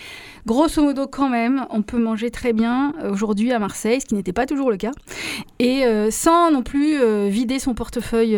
grosso 0.45 0.81
modo 0.81 1.07
quand 1.07 1.29
même, 1.29 1.65
on 1.69 1.81
peut 1.81 2.00
manger 2.00 2.31
très 2.31 2.53
bien 2.53 2.94
euh, 3.03 3.12
aujourd'hui 3.12 3.51
à 3.51 3.59
Marseille, 3.59 4.01
ce 4.01 4.06
qui 4.06 4.15
n'était 4.15 4.33
pas 4.33 4.45
toujours 4.45 4.71
le 4.71 4.77
cas, 4.77 4.91
et 5.59 5.85
euh, 5.85 6.12
sans 6.12 6.51
non 6.51 6.63
plus 6.63 7.00
euh, 7.00 7.27
vider 7.29 7.59
son 7.59 7.73
portefeuille 7.73 8.38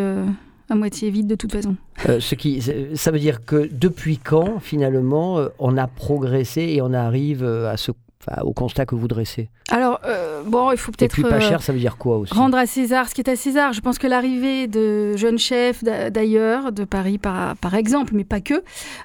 à 0.70 0.76
moitié 0.76 1.10
vide 1.10 1.28
de 1.28 1.36
toute 1.36 1.52
façon. 1.52 1.76
Ce 2.20 2.36
qui, 2.36 2.62
ça 2.96 3.12
veut 3.12 3.20
dire 3.20 3.46
que 3.46 3.70
depuis 3.72 4.18
quand, 4.18 4.60
finalement, 4.60 5.46
on 5.60 5.78
a 5.78 5.88
progressé 5.88 6.62
et 6.62 6.82
on 6.82 6.94
arrive 6.94 7.44
à 7.44 7.78
ce, 7.78 7.92
enfin, 8.28 8.42
au 8.44 8.54
constat 8.54 8.86
que 8.86 8.96
vous 8.96 9.08
dressez 9.08 9.50
Alors 9.70 10.00
euh, 10.06 10.44
bon, 10.46 10.72
il 10.72 10.78
faut 10.78 10.92
Et 10.92 10.96
peut-être 10.96 11.14
puis 11.14 11.24
pas 11.24 11.36
euh, 11.36 11.40
cher, 11.40 11.62
ça 11.62 11.74
veut 11.74 11.80
dire 11.80 11.98
quoi 11.98 12.18
aussi? 12.18 12.34
Rendre 12.34 12.58
à 12.58 12.66
César 12.66 13.10
ce 13.10 13.14
qui 13.16 13.22
est 13.22 13.30
à 13.30 13.36
César. 13.36 13.74
Je 13.74 13.82
pense 13.82 13.98
que 13.98 14.08
l'arrivée 14.08 14.68
de 14.68 15.16
jeunes 15.18 15.38
chefs 15.40 15.84
d'a- 15.84 16.10
d'ailleurs, 16.10 16.72
de 16.72 16.84
Paris 16.86 17.18
par, 17.18 17.56
par 17.58 17.76
exemple, 17.76 18.14
mais 18.16 18.24
pas 18.24 18.42
que, 18.42 18.64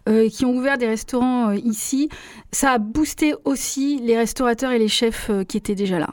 euh, 0.08 0.28
qui 0.28 0.44
ont 0.44 0.54
ouvert 0.54 0.78
des 0.78 0.86
restaurants 0.86 1.50
euh, 1.50 1.56
ici, 1.56 2.08
ça 2.52 2.72
a 2.72 2.78
boosté 2.78 3.34
aussi 3.44 4.00
les 4.02 4.16
restaurateurs 4.16 4.72
et 4.72 4.78
les 4.78 4.88
chefs 4.88 5.30
qui 5.48 5.56
étaient 5.56 5.74
déjà 5.74 5.98
là. 5.98 6.08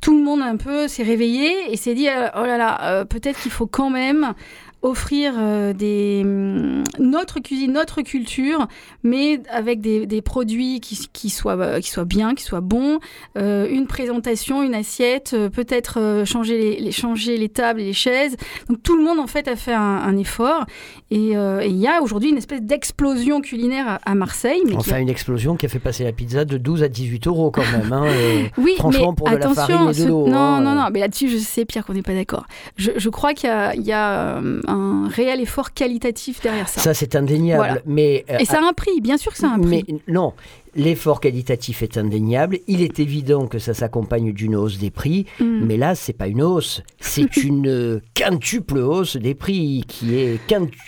Tout 0.00 0.16
le 0.16 0.22
monde 0.22 0.40
un 0.42 0.56
peu 0.56 0.88
s'est 0.88 1.02
réveillé 1.02 1.52
et 1.72 1.76
s'est 1.76 1.94
dit 1.94 2.06
oh 2.08 2.44
là 2.44 2.56
là, 2.56 3.04
peut-être 3.04 3.40
qu'il 3.40 3.50
faut 3.50 3.66
quand 3.66 3.90
même 3.90 4.34
offrir 4.82 5.32
euh, 5.36 5.72
des, 5.72 6.22
hum, 6.24 6.84
notre 6.98 7.40
cuisine, 7.40 7.72
notre 7.72 8.02
culture, 8.02 8.68
mais 9.02 9.40
avec 9.50 9.80
des, 9.80 10.06
des 10.06 10.22
produits 10.22 10.80
qui, 10.80 11.08
qui, 11.12 11.30
soient, 11.30 11.56
euh, 11.58 11.80
qui 11.80 11.90
soient 11.90 12.04
bien, 12.04 12.34
qui 12.34 12.44
soient 12.44 12.60
bons, 12.60 12.98
euh, 13.36 13.66
une 13.70 13.86
présentation, 13.86 14.62
une 14.62 14.74
assiette, 14.74 15.36
peut-être 15.52 16.22
changer, 16.24 16.56
les, 16.58 16.80
les- 16.80 16.92
changer 16.92 17.36
les 17.36 17.48
tables 17.48 17.80
et 17.80 17.84
les 17.84 17.92
chaises. 17.92 18.36
Donc 18.68 18.82
tout 18.82 18.96
le 18.96 19.02
monde 19.02 19.18
en 19.18 19.26
fait 19.26 19.48
a 19.48 19.56
fait 19.56 19.72
un, 19.74 19.80
un 19.80 20.16
effort 20.16 20.66
et 21.10 21.36
euh, 21.36 21.64
il 21.64 21.76
y 21.76 21.86
a 21.88 22.02
aujourd'hui 22.02 22.30
une 22.30 22.38
espèce 22.38 22.62
d'explosion 22.62 23.40
culinaire 23.40 23.88
à, 23.88 23.94
à 24.04 24.14
Marseille. 24.14 24.60
Mais 24.66 24.74
Enfin, 24.76 24.98
une 24.98 25.08
explosion 25.08 25.56
qui 25.56 25.66
a 25.66 25.68
fait 25.68 25.78
passer 25.78 26.04
la 26.04 26.12
pizza 26.12 26.44
de 26.44 26.58
12 26.58 26.82
à 26.82 26.88
18 26.88 27.26
euros 27.26 27.50
quand 27.50 27.62
même. 27.72 27.92
hein. 27.92 28.04
Oui, 28.58 28.74
Franchement, 28.76 29.10
mais 29.10 29.16
pour 29.16 29.26
de 29.28 29.32
la 29.32 29.38
attention, 29.38 29.66
farine 29.66 29.84
et 29.88 29.92
de 29.92 29.92
ce- 29.94 30.08
l'eau, 30.08 30.26
Non, 30.28 30.36
hein, 30.38 30.60
non, 30.60 30.74
non, 30.74 30.88
mais 30.92 31.00
là-dessus, 31.00 31.28
je 31.28 31.38
sais, 31.38 31.64
Pierre, 31.64 31.84
qu'on 31.84 31.94
n'est 31.94 32.02
pas 32.02 32.14
d'accord. 32.14 32.46
Je, 32.76 32.92
je 32.96 33.08
crois 33.08 33.34
qu'il 33.34 33.48
y 33.48 33.52
a, 33.52 33.74
il 33.74 33.82
y 33.82 33.92
a, 33.92 34.36
euh, 34.38 34.60
un 34.66 35.08
réel 35.08 35.40
effort 35.40 35.72
qualitatif 35.72 36.42
derrière 36.42 36.68
ça. 36.68 36.80
Ça, 36.80 36.94
c'est 36.94 37.16
indéniable. 37.16 37.64
Voilà. 37.64 37.80
Mais, 37.86 38.24
euh, 38.30 38.38
Et 38.38 38.44
ça 38.44 38.58
a 38.58 38.68
un 38.68 38.72
prix, 38.72 39.00
bien 39.00 39.16
sûr 39.16 39.32
que 39.32 39.38
ça 39.38 39.48
a 39.48 39.54
un 39.54 39.58
prix. 39.58 39.84
Mais 39.88 39.98
non, 40.08 40.32
l'effort 40.74 41.20
qualitatif 41.20 41.82
est 41.82 41.96
indéniable. 41.96 42.58
Il 42.66 42.82
est 42.82 43.00
évident 43.00 43.46
que 43.46 43.58
ça 43.58 43.74
s'accompagne 43.74 44.32
d'une 44.32 44.56
hausse 44.56 44.78
des 44.78 44.90
prix. 44.90 45.26
Mm. 45.40 45.64
Mais 45.64 45.76
là, 45.76 45.94
c'est 45.94 46.12
pas 46.12 46.28
une 46.28 46.42
hausse, 46.42 46.82
c'est 47.00 47.36
une 47.44 47.68
euh, 47.68 48.00
quintuple 48.14 48.78
hausse 48.78 49.16
des 49.16 49.34
prix 49.34 49.84
qui 49.86 50.16
est 50.16 50.38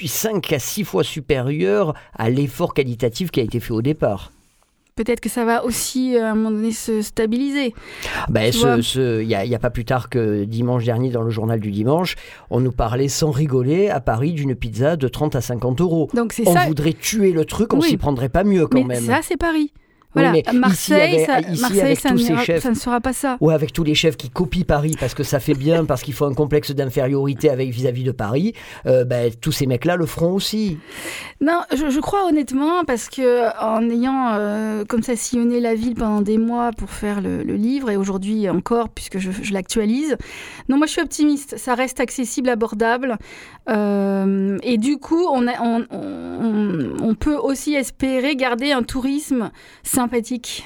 5 0.07 0.53
à 0.53 0.59
6 0.59 0.85
fois 0.85 1.05
supérieure 1.05 1.95
à 2.15 2.31
l'effort 2.31 2.75
qualitatif 2.75 3.31
qui 3.31 3.41
a 3.41 3.43
été 3.43 3.61
fait 3.61 3.73
au 3.73 3.83
départ. 3.83 4.33
Peut-être 4.99 5.21
que 5.21 5.29
ça 5.29 5.45
va 5.45 5.65
aussi, 5.65 6.17
euh, 6.17 6.25
à 6.25 6.31
un 6.33 6.35
moment 6.35 6.51
donné, 6.51 6.73
se 6.73 7.03
stabiliser. 7.03 7.73
Ben, 8.29 8.53
Il 8.53 9.27
n'y 9.29 9.55
a, 9.55 9.59
pas 9.61 9.71
plus 9.71 9.85
tard 9.85 10.09
que 10.09 10.43
dimanche 10.43 10.85
dernier, 10.85 11.11
dans 11.11 11.23
le 11.23 11.31
journal 11.31 11.61
du 11.61 11.71
dimanche, 11.71 12.17
on 12.51 12.59
nous 12.59 12.73
parlait 12.73 13.07
sans 13.07 13.31
rigoler 13.31 13.91
à 13.91 14.01
Paris 14.01 14.33
d'une 14.33 14.57
pizza 14.57 14.97
de 14.97 15.07
30 15.07 15.37
à 15.37 15.41
50 15.41 15.81
euros. 15.81 16.09
Donc 16.15 16.33
c'est 16.33 16.49
On 16.49 16.53
ça. 16.53 16.65
voudrait 16.67 16.95
tuer 16.95 17.31
le 17.31 17.45
truc, 17.45 17.75
on 17.75 17.79
Oui. 17.79 17.91
s'y 17.91 17.97
prendrait 17.97 18.29
pas 18.29 18.43
mieux 18.43 18.67
quand 18.67 18.79
mais 18.85 18.97
même. 18.97 19.05
ça, 19.05 19.21
c'est 19.23 19.37
Paris. 19.37 19.73
Voilà, 20.15 20.33
mais 20.33 20.43
à 20.47 20.51
ici, 20.51 20.59
Marseille, 20.59 21.01
avec- 21.15 21.27
ça, 21.27 21.41
ici, 21.41 21.61
Marseille, 21.61 21.81
avec 21.83 22.01
ça, 22.01 22.09
tous 22.11 22.15
n'ira- 22.17 22.39
ces 22.41 22.45
chefs. 22.47 22.63
ça 22.63 22.71
ne 22.71 22.75
sera 22.75 23.01
pas 23.01 23.13
ça. 23.13 23.37
Ouais, 23.41 23.53
avec 23.55 23.73
tous 23.73 23.85
les 23.85 23.95
chefs 23.95 24.17
qui 24.17 24.31
copient 24.31 24.65
Paris 24.65 24.97
parce 24.99 25.15
que 25.15 25.23
ça 25.23 25.39
fait 25.39 25.55
bien, 25.55 25.85
parce 25.85 26.03
qu'il 26.03 26.15
faut 26.15 26.25
un 26.25 26.35
complexe 26.35 26.71
d'infériorité 26.71 27.51
avec 27.51 27.71
vis-à-vis 27.71 28.05
de 28.05 28.13
Paris, 28.13 28.55
euh, 28.87 29.05
ben, 29.05 29.31
tous 29.41 29.53
ces 29.53 29.67
mecs-là 29.67 29.97
le 29.97 30.07
feront 30.07 30.33
aussi. 30.33 30.79
Non, 31.41 31.61
je, 31.77 31.91
je 31.91 32.01
crois 32.01 32.27
honnêtement, 32.27 32.85
parce 32.85 33.09
que 33.09 33.49
en 33.63 33.89
ayant 33.91 34.31
euh, 34.33 34.85
comme 34.87 35.03
ça 35.03 35.15
sillonné 35.15 35.61
la 35.61 35.75
ville 35.75 35.95
pendant 35.95 36.23
des 36.23 36.39
mois 36.39 36.71
pour 36.73 36.91
faire 36.91 37.21
le, 37.21 37.43
le 37.43 37.55
livre, 37.55 37.91
et 37.91 37.97
aujourd'hui 37.97 38.49
encore, 38.49 38.89
puisque 38.89 39.19
je, 39.19 39.31
je 39.43 39.53
l'actualise, 39.53 40.17
non, 40.69 40.79
moi 40.79 40.87
je 40.87 40.93
suis 40.93 41.03
optimiste. 41.03 41.57
Ça 41.59 41.75
reste 41.75 42.01
accessible, 42.01 42.49
abordable. 42.49 43.19
euh, 43.69 44.57
et 44.63 44.79
du 44.79 44.97
coup, 44.99 45.27
on, 45.31 45.47
a- 45.47 45.61
on, 45.63 45.85
on- 45.91 46.97
on 47.03 47.15
peut 47.15 47.37
aussi 47.37 47.75
espérer 47.75 48.35
garder 48.37 48.73
un 48.73 48.83
tourisme 48.83 49.51
sympathique. 49.99 50.65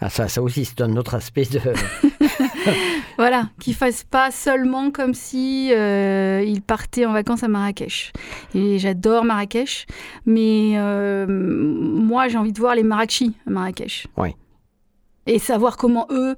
Ah, 0.00 0.10
ça, 0.10 0.26
ça 0.26 0.42
aussi, 0.42 0.64
c'est 0.64 0.80
un 0.80 0.96
autre 0.96 1.14
aspect 1.14 1.44
de. 1.44 1.60
Voilà, 3.18 3.50
qui 3.60 3.72
fasse 3.72 4.02
pas 4.02 4.32
seulement 4.32 4.90
comme 4.90 5.14
si 5.14 5.70
euh, 5.72 6.42
il 6.44 6.60
partait 6.60 7.06
en 7.06 7.12
vacances 7.12 7.44
à 7.44 7.48
Marrakech. 7.48 8.12
Et 8.54 8.80
j'adore 8.80 9.24
Marrakech, 9.24 9.86
mais 10.26 10.72
euh, 10.76 11.26
moi 11.28 12.26
j'ai 12.26 12.38
envie 12.38 12.52
de 12.52 12.58
voir 12.58 12.74
les 12.74 12.82
Marrakechis 12.82 13.36
à 13.46 13.50
Marrakech. 13.50 14.08
Oui. 14.16 14.30
Et 15.26 15.38
savoir 15.38 15.76
comment 15.76 16.08
eux 16.10 16.34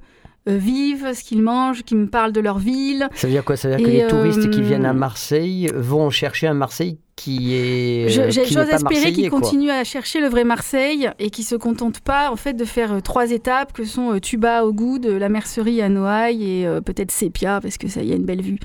euh, 0.46 0.58
vivent, 0.58 1.14
ce 1.14 1.25
qu'ils 1.25 1.40
mangent, 1.40 1.84
qu'ils 1.84 1.96
me 1.96 2.06
parlent 2.06 2.32
de 2.32 2.40
leur 2.40 2.58
ville. 2.58 3.08
Ça 3.14 3.26
veut 3.26 3.32
dire 3.32 3.44
quoi? 3.44 3.56
Ça 3.56 3.68
veut 3.70 3.76
dire 3.76 3.87
que 3.87 3.90
les 3.90 4.06
touristes 4.06 4.50
qui 4.50 4.61
euh, 4.61 4.64
viennent 4.64 4.84
à 4.84 4.92
Marseille 4.92 5.70
vont 5.75 6.11
chercher 6.11 6.49
un 6.49 6.54
Marseille 6.54 6.99
qui 7.16 7.54
est. 7.54 8.04
Euh, 8.18 8.28
qui 8.28 8.52
J'ose 8.54 8.68
espérer 8.68 9.28
quoi. 9.28 9.40
continuent 9.40 9.71
à 9.71 9.85
chercher 9.85 10.21
le 10.21 10.26
vrai 10.28 10.44
Marseille 10.44 11.11
et 11.18 11.30
qu'ils 11.30 11.44
se 11.44 11.54
contentent 11.54 12.00
pas 12.00 12.30
en 12.30 12.37
fait 12.37 12.54
de 12.54 12.64
faire 12.64 12.92
euh, 12.94 13.00
trois 13.00 13.30
étapes 13.30 13.73
que 13.73 13.85
sont 13.85 14.14
euh, 14.14 14.21
Tuba 14.21 14.64
au 14.64 14.73
Goud, 14.73 15.06
la 15.06 15.28
mercerie 15.28 15.80
à 15.80 15.88
Noailles 15.88 16.42
et 16.61 16.66
euh, 16.66 16.80
peut-être 16.80 17.11
Sépia 17.11 17.61
parce 17.61 17.78
que 17.78 17.88
ça 17.88 18.02
y 18.02 18.12
a 18.12 18.16
une 18.16 18.25
belle 18.25 18.42
vue 18.42 18.59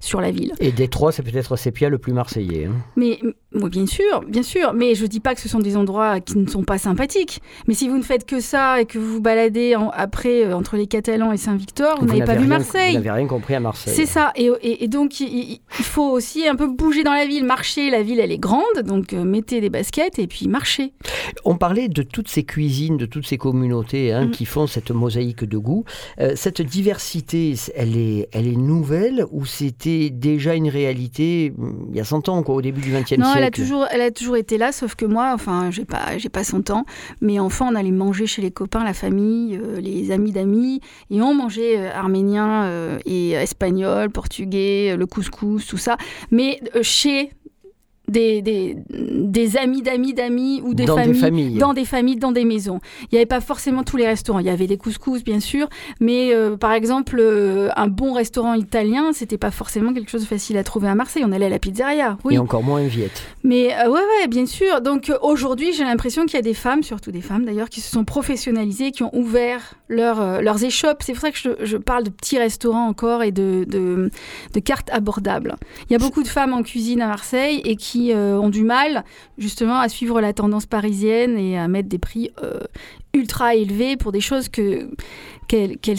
sur 0.00 0.20
la 0.20 0.30
ville. 0.30 0.52
Et 0.60 0.70
Détroit, 0.72 1.12
c'est 1.12 1.22
peut-être 1.22 1.56
Sépia 1.56 1.88
le 1.88 1.98
plus 1.98 2.12
marseillais. 2.12 2.66
hein. 2.66 2.72
Mais 2.96 3.18
m- 3.54 3.62
oui, 3.62 3.70
bien 3.70 3.86
sûr, 3.86 4.22
bien 4.26 4.42
sûr. 4.42 4.72
Mais 4.74 4.94
je 4.94 5.06
dis 5.06 5.20
pas 5.20 5.34
que 5.34 5.40
ce 5.40 5.48
sont 5.48 5.58
des 5.60 5.76
endroits 5.76 6.20
qui 6.20 6.36
ne 6.38 6.46
sont 6.46 6.62
pas 6.64 6.78
sympathiques. 6.78 7.40
Mais 7.66 7.74
si 7.74 7.88
vous 7.88 7.96
ne 7.96 8.02
faites 8.02 8.26
que 8.26 8.40
ça 8.40 8.80
et 8.80 8.84
que 8.84 8.98
vous 8.98 9.14
vous 9.14 9.20
baladez 9.20 9.74
en- 9.76 9.90
après 9.90 10.44
euh, 10.44 10.54
entre 10.56 10.76
les 10.76 10.86
Catalans 10.86 11.32
et 11.32 11.36
Saint-Victor, 11.36 11.98
vous, 12.00 12.06
n'avez 12.06 12.24
pas 12.24 12.34
vu 12.36 12.46
Marseille. 12.46 12.90
Vous 12.92 12.98
n'avez 12.98 13.10
rien 13.10 13.26
compris 13.26 13.54
à 13.54 13.60
Marseille. 13.60 13.94
C'est 13.94 14.06
ça. 14.06 14.32
Et, 14.36 14.50
et- 14.62 14.84
et 14.84 14.88
donc, 14.88 15.20
il, 15.20 15.60
faut 15.70 16.10
aussi 16.10 16.46
un 16.46 16.54
peu 16.56 16.66
bouger 16.68 17.04
dans 17.04 17.12
la 17.14 17.26
ville, 17.26 17.44
marcher. 17.44 17.90
La 17.90 18.02
ville, 18.02 18.20
elle 18.20 18.32
est 18.32 18.38
grande, 18.38 18.82
donc 18.84 19.12
euh, 19.12 19.24
mettez 19.24 19.60
des 19.60 19.70
baskets 19.70 20.18
et 20.18 20.26
puis 20.26 20.48
marchez. 20.48 20.92
On 21.44 21.56
parlait 21.56 21.88
de 21.88 22.02
toutes 22.02 22.28
ces 22.28 22.44
cuisines, 22.44 22.96
de 22.96 23.06
toutes 23.06 23.26
ces 23.26 23.38
communautés 23.38 24.12
hein, 24.12 24.26
Mm. 24.26 24.30
qui 24.30 24.44
font 24.44 24.66
cette 24.66 24.90
mosaïque 24.90 25.44
de 25.44 25.58
goût. 25.58 25.84
Euh, 26.20 26.32
cette 26.36 26.60
diversité, 26.62 27.54
elle 27.74 27.96
est, 27.96 28.28
elle 28.32 28.46
est 28.48 28.56
nouvelle 28.56 29.24
ou 29.30 29.44
c'était 29.46 30.10
déjà 30.10 30.54
une 30.54 30.68
réalité 30.68 31.52
mm, 31.56 31.70
il 31.90 31.96
y 31.96 32.00
a 32.00 32.04
100 32.04 32.28
ans, 32.28 32.42
quoi, 32.42 32.56
au 32.56 32.62
début 32.62 32.80
du 32.80 32.90
XXe 32.92 33.06
siècle 33.06 33.37
elle 33.38 33.44
a 33.44 33.50
toujours, 33.50 33.86
elle 33.90 34.00
a 34.00 34.10
toujours 34.10 34.36
été 34.36 34.58
là, 34.58 34.72
sauf 34.72 34.94
que 34.94 35.04
moi, 35.04 35.32
enfin, 35.34 35.70
j'ai 35.70 35.84
pas, 35.84 36.18
j'ai 36.18 36.28
pas 36.28 36.44
100 36.44 36.70
ans. 36.70 36.84
Mais 37.20 37.38
enfant, 37.38 37.68
on 37.70 37.74
allait 37.74 37.90
manger 37.90 38.26
chez 38.26 38.42
les 38.42 38.50
copains, 38.50 38.84
la 38.84 38.94
famille, 38.94 39.56
euh, 39.56 39.80
les 39.80 40.10
amis 40.10 40.32
d'amis, 40.32 40.80
et 41.10 41.22
on 41.22 41.34
mangeait 41.34 41.78
euh, 41.78 41.92
arménien 41.92 42.64
euh, 42.64 42.98
et 43.06 43.32
espagnol, 43.32 44.10
portugais, 44.10 44.96
le 44.96 45.06
couscous, 45.06 45.66
tout 45.66 45.78
ça. 45.78 45.96
Mais 46.30 46.60
chez 46.82 47.30
des, 48.08 48.42
des, 48.42 48.76
des 48.88 49.56
amis 49.56 49.82
d'amis 49.82 50.14
d'amis 50.14 50.60
ou 50.64 50.74
des 50.74 50.84
Dans 50.84 50.96
des 50.96 51.02
familles, 51.02 51.20
familles. 51.20 51.58
dans 51.58 51.74
des 51.74 51.84
familles, 51.84 52.16
dans 52.16 52.32
des 52.32 52.44
maisons. 52.44 52.80
Il 53.02 53.08
n'y 53.14 53.18
avait 53.18 53.26
pas 53.26 53.40
forcément 53.40 53.82
tous 53.84 53.96
les 53.96 54.06
restaurants. 54.06 54.38
Il 54.38 54.46
y 54.46 54.50
avait 54.50 54.66
des 54.66 54.76
couscous, 54.78 55.22
bien 55.22 55.40
sûr, 55.40 55.68
mais 56.00 56.34
euh, 56.34 56.56
par 56.56 56.72
exemple, 56.72 57.16
euh, 57.20 57.68
un 57.76 57.88
bon 57.88 58.12
restaurant 58.12 58.54
italien, 58.54 59.12
c'était 59.12 59.38
pas 59.38 59.50
forcément 59.50 59.92
quelque 59.92 60.10
chose 60.10 60.22
de 60.22 60.26
facile 60.26 60.56
à 60.56 60.64
trouver 60.64 60.88
à 60.88 60.94
Marseille. 60.94 61.22
On 61.26 61.32
allait 61.32 61.46
à 61.46 61.50
la 61.50 61.58
pizzeria. 61.58 62.18
Oui. 62.24 62.34
Et 62.34 62.38
encore 62.38 62.62
moins 62.62 62.82
Viette. 62.82 63.22
Mais 63.44 63.74
euh, 63.74 63.88
ouais, 63.90 64.00
ouais, 64.00 64.28
bien 64.28 64.46
sûr. 64.46 64.80
Donc 64.80 65.12
aujourd'hui, 65.22 65.72
j'ai 65.74 65.84
l'impression 65.84 66.24
qu'il 66.24 66.34
y 66.34 66.38
a 66.38 66.42
des 66.42 66.54
femmes, 66.54 66.82
surtout 66.82 67.10
des 67.12 67.20
femmes 67.20 67.44
d'ailleurs, 67.44 67.68
qui 67.68 67.80
se 67.80 67.90
sont 67.90 68.04
professionnalisées, 68.04 68.90
qui 68.92 69.02
ont 69.02 69.14
ouvert 69.14 69.74
leur, 69.88 70.20
euh, 70.20 70.40
leurs 70.40 70.62
échoppes. 70.64 71.02
C'est 71.02 71.12
pour 71.12 71.20
ça 71.22 71.30
que 71.30 71.38
je, 71.38 71.50
je 71.64 71.76
parle 71.76 72.04
de 72.04 72.10
petits 72.10 72.38
restaurants 72.38 72.86
encore 72.88 73.22
et 73.22 73.32
de, 73.32 73.64
de, 73.68 74.10
de 74.54 74.60
cartes 74.60 74.88
abordables. 74.92 75.56
Il 75.88 75.92
y 75.92 75.96
a 75.96 75.98
beaucoup 75.98 76.22
de 76.22 76.28
femmes 76.28 76.52
en 76.52 76.62
cuisine 76.62 77.00
à 77.02 77.08
Marseille 77.08 77.60
et 77.64 77.76
qui 77.76 77.97
euh, 78.12 78.38
ont 78.38 78.50
du 78.50 78.62
mal 78.62 79.04
justement 79.36 79.78
à 79.78 79.88
suivre 79.88 80.20
la 80.20 80.32
tendance 80.32 80.66
parisienne 80.66 81.38
et 81.38 81.58
à 81.58 81.68
mettre 81.68 81.88
des 81.88 81.98
prix 81.98 82.30
euh, 82.42 82.60
ultra 83.14 83.54
élevés 83.54 83.96
pour 83.96 84.12
des 84.12 84.20
choses 84.20 84.48
que 84.48 84.90
qu'elles 85.48 85.98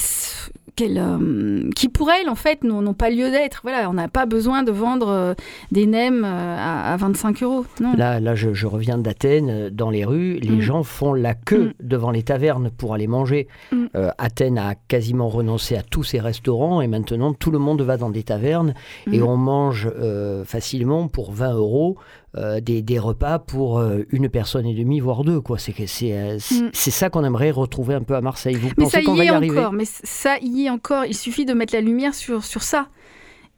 euh, 0.98 1.70
qui 1.76 1.90
pour 1.90 2.10
elles 2.12 2.30
en 2.30 2.36
fait 2.36 2.64
n'ont 2.64 2.94
pas 2.94 3.10
lieu 3.10 3.30
d'être. 3.32 3.60
Voilà, 3.64 3.90
on 3.90 3.94
n'a 3.94 4.08
pas 4.08 4.26
besoin 4.26 4.64
de 4.64 4.72
vendre 4.72 5.10
euh, 5.10 5.34
des 5.72 5.86
nems 5.86 6.24
euh, 6.26 6.56
à, 6.58 6.94
à 6.94 6.98
25 6.98 7.44
euros. 7.44 7.66
Non. 7.82 7.94
Là, 7.98 8.20
là 8.20 8.36
je, 8.36 8.54
je 8.54 8.68
reviens 8.68 8.98
d'Athènes, 8.98 9.70
dans 9.70 9.90
les 9.90 10.06
rues, 10.06 10.40
les 10.40 10.50
Mm. 10.58 10.62
gens 10.62 10.84
font 10.84 11.14
la 11.14 11.34
queue 11.34 11.74
Mm. 11.80 11.88
devant 11.88 12.12
les 12.12 12.24
tavernes 12.24 12.70
pour 12.78 12.94
aller 12.94 13.08
manger. 13.08 13.48
Mm. 13.72 13.86
Euh, 13.96 14.10
Athènes 14.18 14.58
a 14.58 14.76
quasiment 14.76 15.28
renoncé 15.30 15.76
à 15.76 15.82
tous 15.84 16.04
ses 16.04 16.20
restaurants 16.20 16.82
et 16.82 16.88
maintenant 16.88 17.34
tout 17.34 17.52
le 17.52 17.60
monde 17.60 17.82
va 17.82 17.98
dans 17.98 18.10
des 18.10 18.24
tavernes 18.24 18.74
et 19.12 19.22
on 19.22 19.38
mange 19.38 19.90
euh, 20.00 20.44
facilement 20.46 21.08
pour 21.08 21.32
20 21.32 21.54
euros 21.54 21.98
euh, 22.38 22.60
des, 22.62 22.82
des 22.82 23.00
repas 23.00 23.40
pour 23.40 23.80
euh, 23.80 24.04
une 24.12 24.30
personne 24.30 24.66
et 24.66 24.74
demie, 24.76 25.00
voire 25.00 25.24
deux. 25.24 25.42
quoi. 25.42 25.58
C'est 25.58 25.74
c'est 25.88 26.14
euh, 26.14 26.38
c'est- 26.40 26.62
Mm. 26.62 26.70
c'est 26.74 26.92
ça 26.92 27.10
qu'on 27.10 27.24
aimerait 27.24 27.52
retrouver 27.52 27.96
un 27.96 28.02
peu 28.04 28.16
à 28.16 28.22
Marseille. 28.22 28.56
Vous 28.56 28.68
Mais 28.78 28.84
pensez 28.86 28.98
ça 28.98 29.02
qu'on 29.04 29.16
y 29.16 29.18
va 29.20 29.24
est 29.24 29.28
y 29.28 29.30
arriver? 29.30 29.58
encore, 29.60 29.74
mais 29.74 29.86
ça 29.86 30.38
y 30.42 30.66
est 30.66 30.70
encore. 30.70 31.06
Il 31.06 31.16
suffit 31.16 31.46
de 31.46 31.54
mettre 31.54 31.74
la 31.74 31.82
lumière 31.82 32.14
sur, 32.14 32.44
sur 32.44 32.62
ça. 32.64 32.88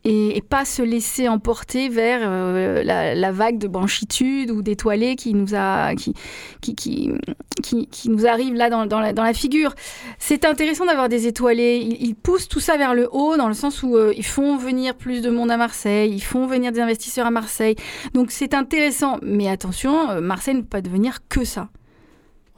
Et, 0.04 0.36
et 0.36 0.42
pas 0.42 0.66
se 0.66 0.82
laisser 0.82 1.28
emporter 1.28 1.88
vers 1.88 2.22
euh, 2.24 2.82
la, 2.84 3.14
la 3.14 3.32
vague 3.32 3.60
de 3.60 3.68
branchitude 3.68 4.50
ou 4.50 4.64
d'étoilés 4.64 5.16
qui 5.16 5.36
nous 5.36 5.54
a 5.54 5.94
qui, 5.94 6.16
qui, 6.60 6.76
qui, 7.62 7.88
qui 7.88 8.10
nous 8.10 8.26
arrive 8.26 8.56
là 8.56 8.72
dans, 8.72 8.88
dans, 8.88 9.00
la, 9.00 9.14
dans 9.14 9.24
la 9.24 9.34
figure. 9.34 9.76
C'est 10.18 10.44
intéressant 10.44 10.88
d'avoir 10.88 11.08
des 11.08 11.28
étoilés. 11.28 11.78
Ils, 11.78 12.04
ils 12.04 12.16
poussent 12.16 12.48
tout 12.48 12.60
ça 12.60 12.78
vers 12.78 12.96
le 12.96 13.10
haut 13.12 13.38
dans 13.38 13.48
le 13.48 13.54
sens 13.54 13.84
où 13.84 13.96
euh, 13.96 14.12
ils 14.18 14.26
font 14.26 14.58
venir 14.58 14.96
plus 14.96 15.22
de 15.22 15.30
monde 15.30 15.52
à 15.52 15.58
Marseille, 15.58 16.12
ils 16.12 16.24
font 16.24 16.48
venir 16.48 16.72
des 16.72 16.80
investisseurs 16.80 17.28
à 17.28 17.32
Marseille. 17.32 17.76
Donc 18.16 18.32
c'est 18.32 18.56
intéressant. 18.56 19.20
Mais 19.22 19.50
attention, 19.50 20.10
euh, 20.10 20.20
Marseille 20.20 20.56
ne 20.56 20.62
peut 20.62 20.68
pas 20.68 20.82
devenir 20.82 21.20
que 21.30 21.44
ça. 21.46 21.70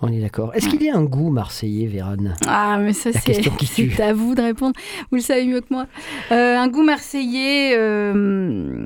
On 0.06 0.12
est 0.12 0.20
d'accord. 0.20 0.52
Est-ce 0.54 0.68
qu'il 0.68 0.84
y 0.84 0.90
a 0.90 0.98
un 0.98 1.04
goût 1.06 1.30
marseillais, 1.30 1.88
Vérane 1.88 2.36
Ah, 2.46 2.78
mais 2.80 2.92
ça, 2.94 3.12
c'est 3.26 4.02
à 4.02 4.14
vous 4.14 4.36
de 4.36 4.42
répondre. 4.42 4.76
Vous 5.10 5.16
le 5.16 5.22
savez 5.22 5.46
mieux 5.46 5.62
que 5.62 5.68
moi. 5.72 5.88
Euh, 6.32 6.58
un 6.58 6.68
goût 6.68 6.84
marseillais. 6.84 7.74
euh, 7.78 8.86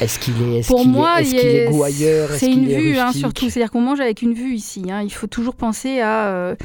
Est-ce 0.00 0.18
qu'il 0.18 0.34
est, 0.42 0.58
est, 0.60 0.66
pour 0.66 0.84
moi, 0.84 1.20
est, 1.20 1.34
est 1.34 1.70
goût 1.70 1.84
ailleurs? 1.84 2.30
C'est 2.32 2.50
une 2.50 2.66
vue, 2.66 2.96
hein, 2.98 3.12
surtout. 3.12 3.50
C'est-à-dire 3.50 3.70
qu'on 3.70 3.82
mange 3.82 4.00
avec 4.00 4.22
une 4.22 4.32
vue 4.34 4.54
ici. 4.54 4.84
hein. 4.90 5.02
Il 5.02 5.12
faut 5.12 5.26
toujours 5.28 5.54
penser 5.54 6.00
à 6.00 6.28
euh, 6.28 6.56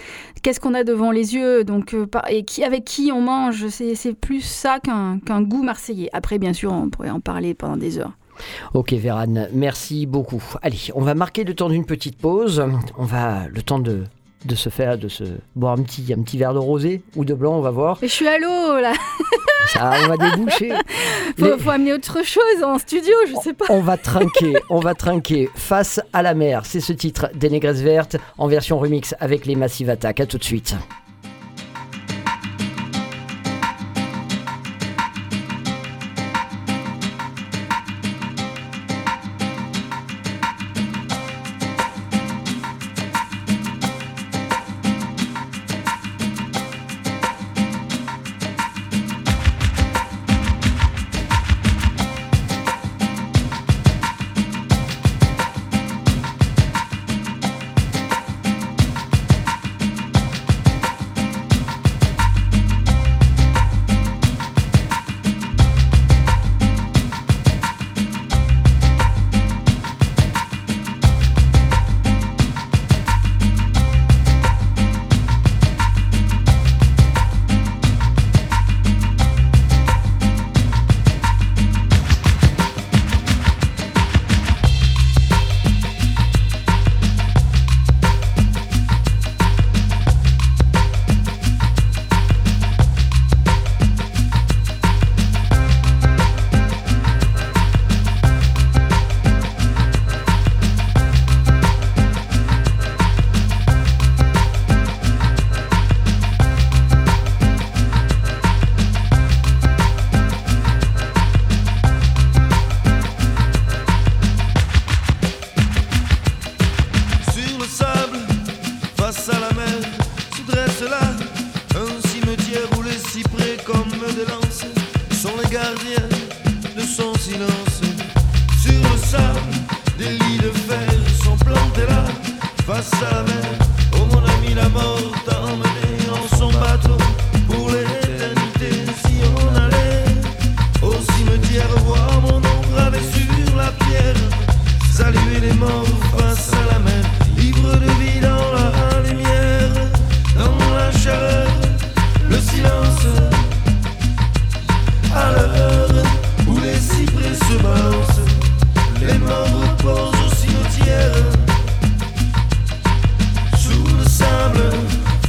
qu'est-ce 0.41 0.59
qu'on 0.59 0.73
a 0.73 0.83
devant 0.83 1.11
les 1.11 1.35
yeux, 1.35 1.63
donc 1.63 1.95
et 2.29 2.45
qui, 2.45 2.63
avec 2.63 2.83
qui 2.85 3.11
on 3.13 3.21
mange. 3.21 3.67
C'est 3.67 4.17
plus 4.19 4.41
ça 4.41 4.79
qu'un 4.79 5.19
qu'un 5.19 5.41
goût 5.43 5.61
marseillais. 5.63 6.09
Après, 6.13 6.39
bien 6.39 6.53
sûr, 6.53 6.71
on 6.71 6.89
pourrait 6.89 7.09
en 7.11 7.19
parler 7.19 7.53
pendant 7.53 7.77
des 7.77 7.99
heures. 7.99 8.13
Ok 8.73 8.93
Vérane, 8.93 9.49
merci 9.53 10.05
beaucoup. 10.05 10.43
Allez, 10.61 10.77
on 10.95 11.01
va 11.01 11.13
marquer 11.15 11.43
le 11.43 11.53
temps 11.53 11.69
d'une 11.69 11.85
petite 11.85 12.17
pause. 12.17 12.63
On 12.97 13.03
va 13.05 13.47
le 13.47 13.61
temps 13.61 13.79
de, 13.79 14.03
de 14.45 14.55
se 14.55 14.69
faire, 14.69 14.97
de 14.97 15.07
se 15.07 15.23
boire 15.55 15.73
un 15.73 15.83
petit, 15.83 16.13
un 16.13 16.21
petit 16.21 16.37
verre 16.37 16.53
de 16.53 16.59
rosé 16.59 17.01
ou 17.15 17.25
de 17.25 17.33
blanc, 17.33 17.53
on 17.57 17.61
va 17.61 17.71
voir. 17.71 17.97
Mais 18.01 18.07
je 18.07 18.13
suis 18.13 18.27
à 18.27 18.37
l'eau 18.37 18.79
là. 18.81 18.93
Ça, 19.67 19.93
on 20.03 20.07
va 20.09 20.17
déboucher. 20.17 20.73
Faut, 21.39 21.45
Les- 21.45 21.57
faut 21.57 21.69
amener 21.71 21.91
autre 21.93 22.23
chose 22.23 22.63
en 22.63 22.77
studio, 22.77 23.13
je 23.27 23.33
sais 23.41 23.53
pas. 23.53 23.65
On 23.69 23.81
va 23.81 23.97
trinquer, 23.97 24.53
on 24.69 24.79
va 24.79 24.93
trinquer 24.93 25.49
face 25.55 25.99
à 26.13 26.21
la 26.21 26.33
mer. 26.35 26.61
C'est 26.65 26.79
ce 26.79 26.93
titre 26.93 27.29
des 27.33 27.49
Négresses 27.49 27.81
Vertes 27.81 28.15
en 28.37 28.47
version 28.47 28.77
remix 28.77 29.15
avec 29.19 29.45
les 29.47 29.55
Massive 29.55 29.89
Attack. 29.89 30.19
À 30.19 30.27
tout 30.27 30.37
de 30.37 30.43
suite. 30.43 30.75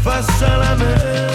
Face 0.03 0.43
à 0.43 0.57
la 0.59 0.77
mer. 0.77 1.26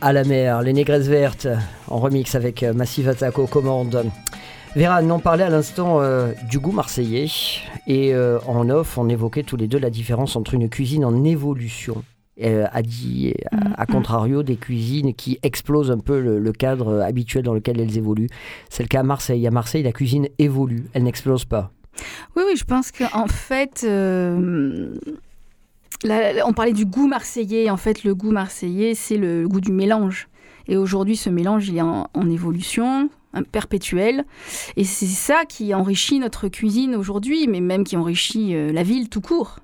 À 0.00 0.12
la 0.12 0.24
mer, 0.24 0.62
les 0.62 0.72
négresses 0.72 1.06
vertes, 1.08 1.46
en 1.88 1.98
remix 1.98 2.34
avec 2.34 2.62
euh, 2.62 2.72
Massive 2.72 3.08
Attack 3.08 3.38
aux 3.38 3.46
commandes. 3.46 4.04
Vera, 4.76 5.02
on 5.02 5.18
parlait 5.18 5.44
à 5.44 5.50
l'instant 5.50 6.00
euh, 6.00 6.32
du 6.48 6.58
goût 6.58 6.72
marseillais 6.72 7.26
et 7.86 8.14
euh, 8.14 8.38
en 8.46 8.70
off, 8.70 8.98
on 8.98 9.08
évoquait 9.08 9.42
tous 9.42 9.56
les 9.56 9.66
deux 9.66 9.78
la 9.78 9.90
différence 9.90 10.36
entre 10.36 10.54
une 10.54 10.68
cuisine 10.68 11.04
en 11.04 11.24
évolution. 11.24 12.02
euh, 12.42 12.66
à, 12.72 12.82
dit, 12.82 13.34
à, 13.52 13.82
à 13.82 13.86
contrario 13.86 14.42
des 14.42 14.56
cuisines 14.56 15.14
qui 15.14 15.38
explosent 15.42 15.90
un 15.90 15.98
peu 15.98 16.20
le, 16.20 16.38
le 16.38 16.52
cadre 16.52 17.00
habituel 17.00 17.44
dans 17.44 17.54
lequel 17.54 17.80
elles 17.80 17.96
évoluent. 17.98 18.30
C'est 18.68 18.82
le 18.82 18.88
cas 18.88 19.00
à 19.00 19.04
Marseille. 19.04 19.46
À 19.46 19.50
Marseille, 19.50 19.82
la 19.82 19.92
cuisine 19.92 20.28
évolue, 20.38 20.86
elle 20.92 21.04
n'explose 21.04 21.44
pas. 21.44 21.70
Oui, 22.36 22.42
oui, 22.46 22.56
je 22.56 22.64
pense 22.64 22.92
qu'en 22.92 23.26
fait, 23.26 23.84
on 26.04 26.52
parlait 26.52 26.72
du 26.72 26.86
goût 26.86 27.08
marseillais. 27.08 27.70
En 27.70 27.76
fait, 27.76 28.04
le 28.04 28.14
goût 28.14 28.30
marseillais, 28.30 28.94
c'est 28.94 29.16
le 29.16 29.46
goût 29.46 29.60
du 29.60 29.72
mélange. 29.72 30.28
Et 30.68 30.76
aujourd'hui, 30.76 31.16
ce 31.16 31.30
mélange, 31.30 31.68
il 31.68 31.78
est 31.78 31.82
en, 31.82 32.08
en 32.14 32.30
évolution 32.30 33.10
hein, 33.34 33.42
perpétuelle. 33.42 34.24
Et 34.76 34.84
c'est 34.84 35.06
ça 35.06 35.44
qui 35.44 35.74
enrichit 35.74 36.18
notre 36.18 36.48
cuisine 36.48 36.94
aujourd'hui, 36.94 37.48
mais 37.48 37.60
même 37.60 37.84
qui 37.84 37.96
enrichit 37.96 38.54
euh, 38.54 38.72
la 38.72 38.82
ville 38.82 39.08
tout 39.08 39.20
court. 39.20 39.58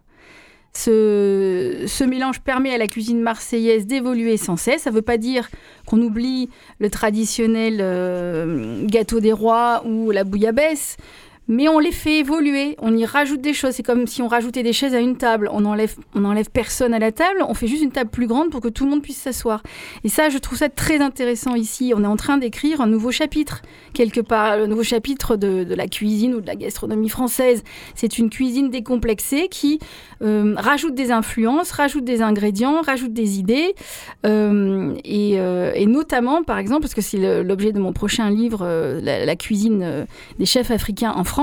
Ce, 0.72 1.84
ce 1.86 2.04
mélange 2.04 2.40
permet 2.40 2.74
à 2.74 2.76
la 2.76 2.86
cuisine 2.86 3.22
marseillaise 3.22 3.86
d'évoluer 3.86 4.36
sans 4.36 4.58
cesse. 4.58 4.82
Ça 4.82 4.90
ne 4.90 4.94
veut 4.96 5.02
pas 5.02 5.16
dire 5.16 5.48
qu'on 5.86 6.02
oublie 6.02 6.50
le 6.80 6.90
traditionnel 6.90 7.78
euh, 7.80 8.84
gâteau 8.84 9.20
des 9.20 9.32
rois 9.32 9.82
ou 9.86 10.10
la 10.10 10.24
bouillabaisse, 10.24 10.98
mais 11.48 11.68
on 11.68 11.78
les 11.78 11.92
fait 11.92 12.18
évoluer, 12.18 12.76
on 12.80 12.96
y 12.96 13.04
rajoute 13.04 13.40
des 13.40 13.54
choses. 13.54 13.72
C'est 13.72 13.82
comme 13.82 14.06
si 14.06 14.20
on 14.22 14.28
rajoutait 14.28 14.62
des 14.62 14.72
chaises 14.72 14.94
à 14.94 15.00
une 15.00 15.16
table. 15.16 15.48
On 15.52 15.64
enlève, 15.64 15.94
on 16.14 16.24
enlève 16.24 16.50
personne 16.50 16.92
à 16.92 16.98
la 16.98 17.12
table, 17.12 17.44
on 17.48 17.54
fait 17.54 17.68
juste 17.68 17.82
une 17.82 17.92
table 17.92 18.10
plus 18.10 18.26
grande 18.26 18.50
pour 18.50 18.60
que 18.60 18.68
tout 18.68 18.84
le 18.84 18.90
monde 18.90 19.02
puisse 19.02 19.18
s'asseoir. 19.18 19.62
Et 20.02 20.08
ça, 20.08 20.28
je 20.28 20.38
trouve 20.38 20.58
ça 20.58 20.68
très 20.68 20.98
intéressant 21.00 21.54
ici. 21.54 21.92
On 21.94 22.02
est 22.02 22.08
en 22.08 22.16
train 22.16 22.38
d'écrire 22.38 22.80
un 22.80 22.86
nouveau 22.86 23.12
chapitre, 23.12 23.62
quelque 23.92 24.20
part, 24.20 24.52
un 24.52 24.66
nouveau 24.66 24.82
chapitre 24.82 25.36
de, 25.36 25.74
la 25.74 25.86
cuisine 25.86 26.34
ou 26.34 26.40
de 26.40 26.46
la 26.46 26.56
gastronomie 26.56 27.08
française. 27.08 27.62
C'est 27.94 28.18
une 28.18 28.28
cuisine 28.30 28.70
décomplexée 28.70 29.48
qui 29.48 29.78
euh, 30.22 30.54
rajoute 30.56 30.94
des 30.94 31.12
influences, 31.12 31.70
rajoute 31.70 32.04
des 32.04 32.22
ingrédients, 32.22 32.80
rajoute 32.80 33.12
des 33.12 33.38
idées. 33.38 33.74
Euh, 34.24 34.94
et, 35.04 35.38
euh, 35.38 35.72
et 35.74 35.86
notamment, 35.86 36.42
par 36.42 36.58
exemple, 36.58 36.80
parce 36.82 36.94
que 36.94 37.02
c'est 37.02 37.18
le- 37.18 37.42
l'objet 37.42 37.72
de 37.72 37.78
mon 37.78 37.92
prochain 37.92 38.30
livre, 38.30 38.66
la, 39.02 39.24
la 39.24 39.36
cuisine 39.36 40.06
des 40.38 40.46
chefs 40.46 40.70
africains 40.70 41.12
en 41.14 41.24
France, 41.24 41.35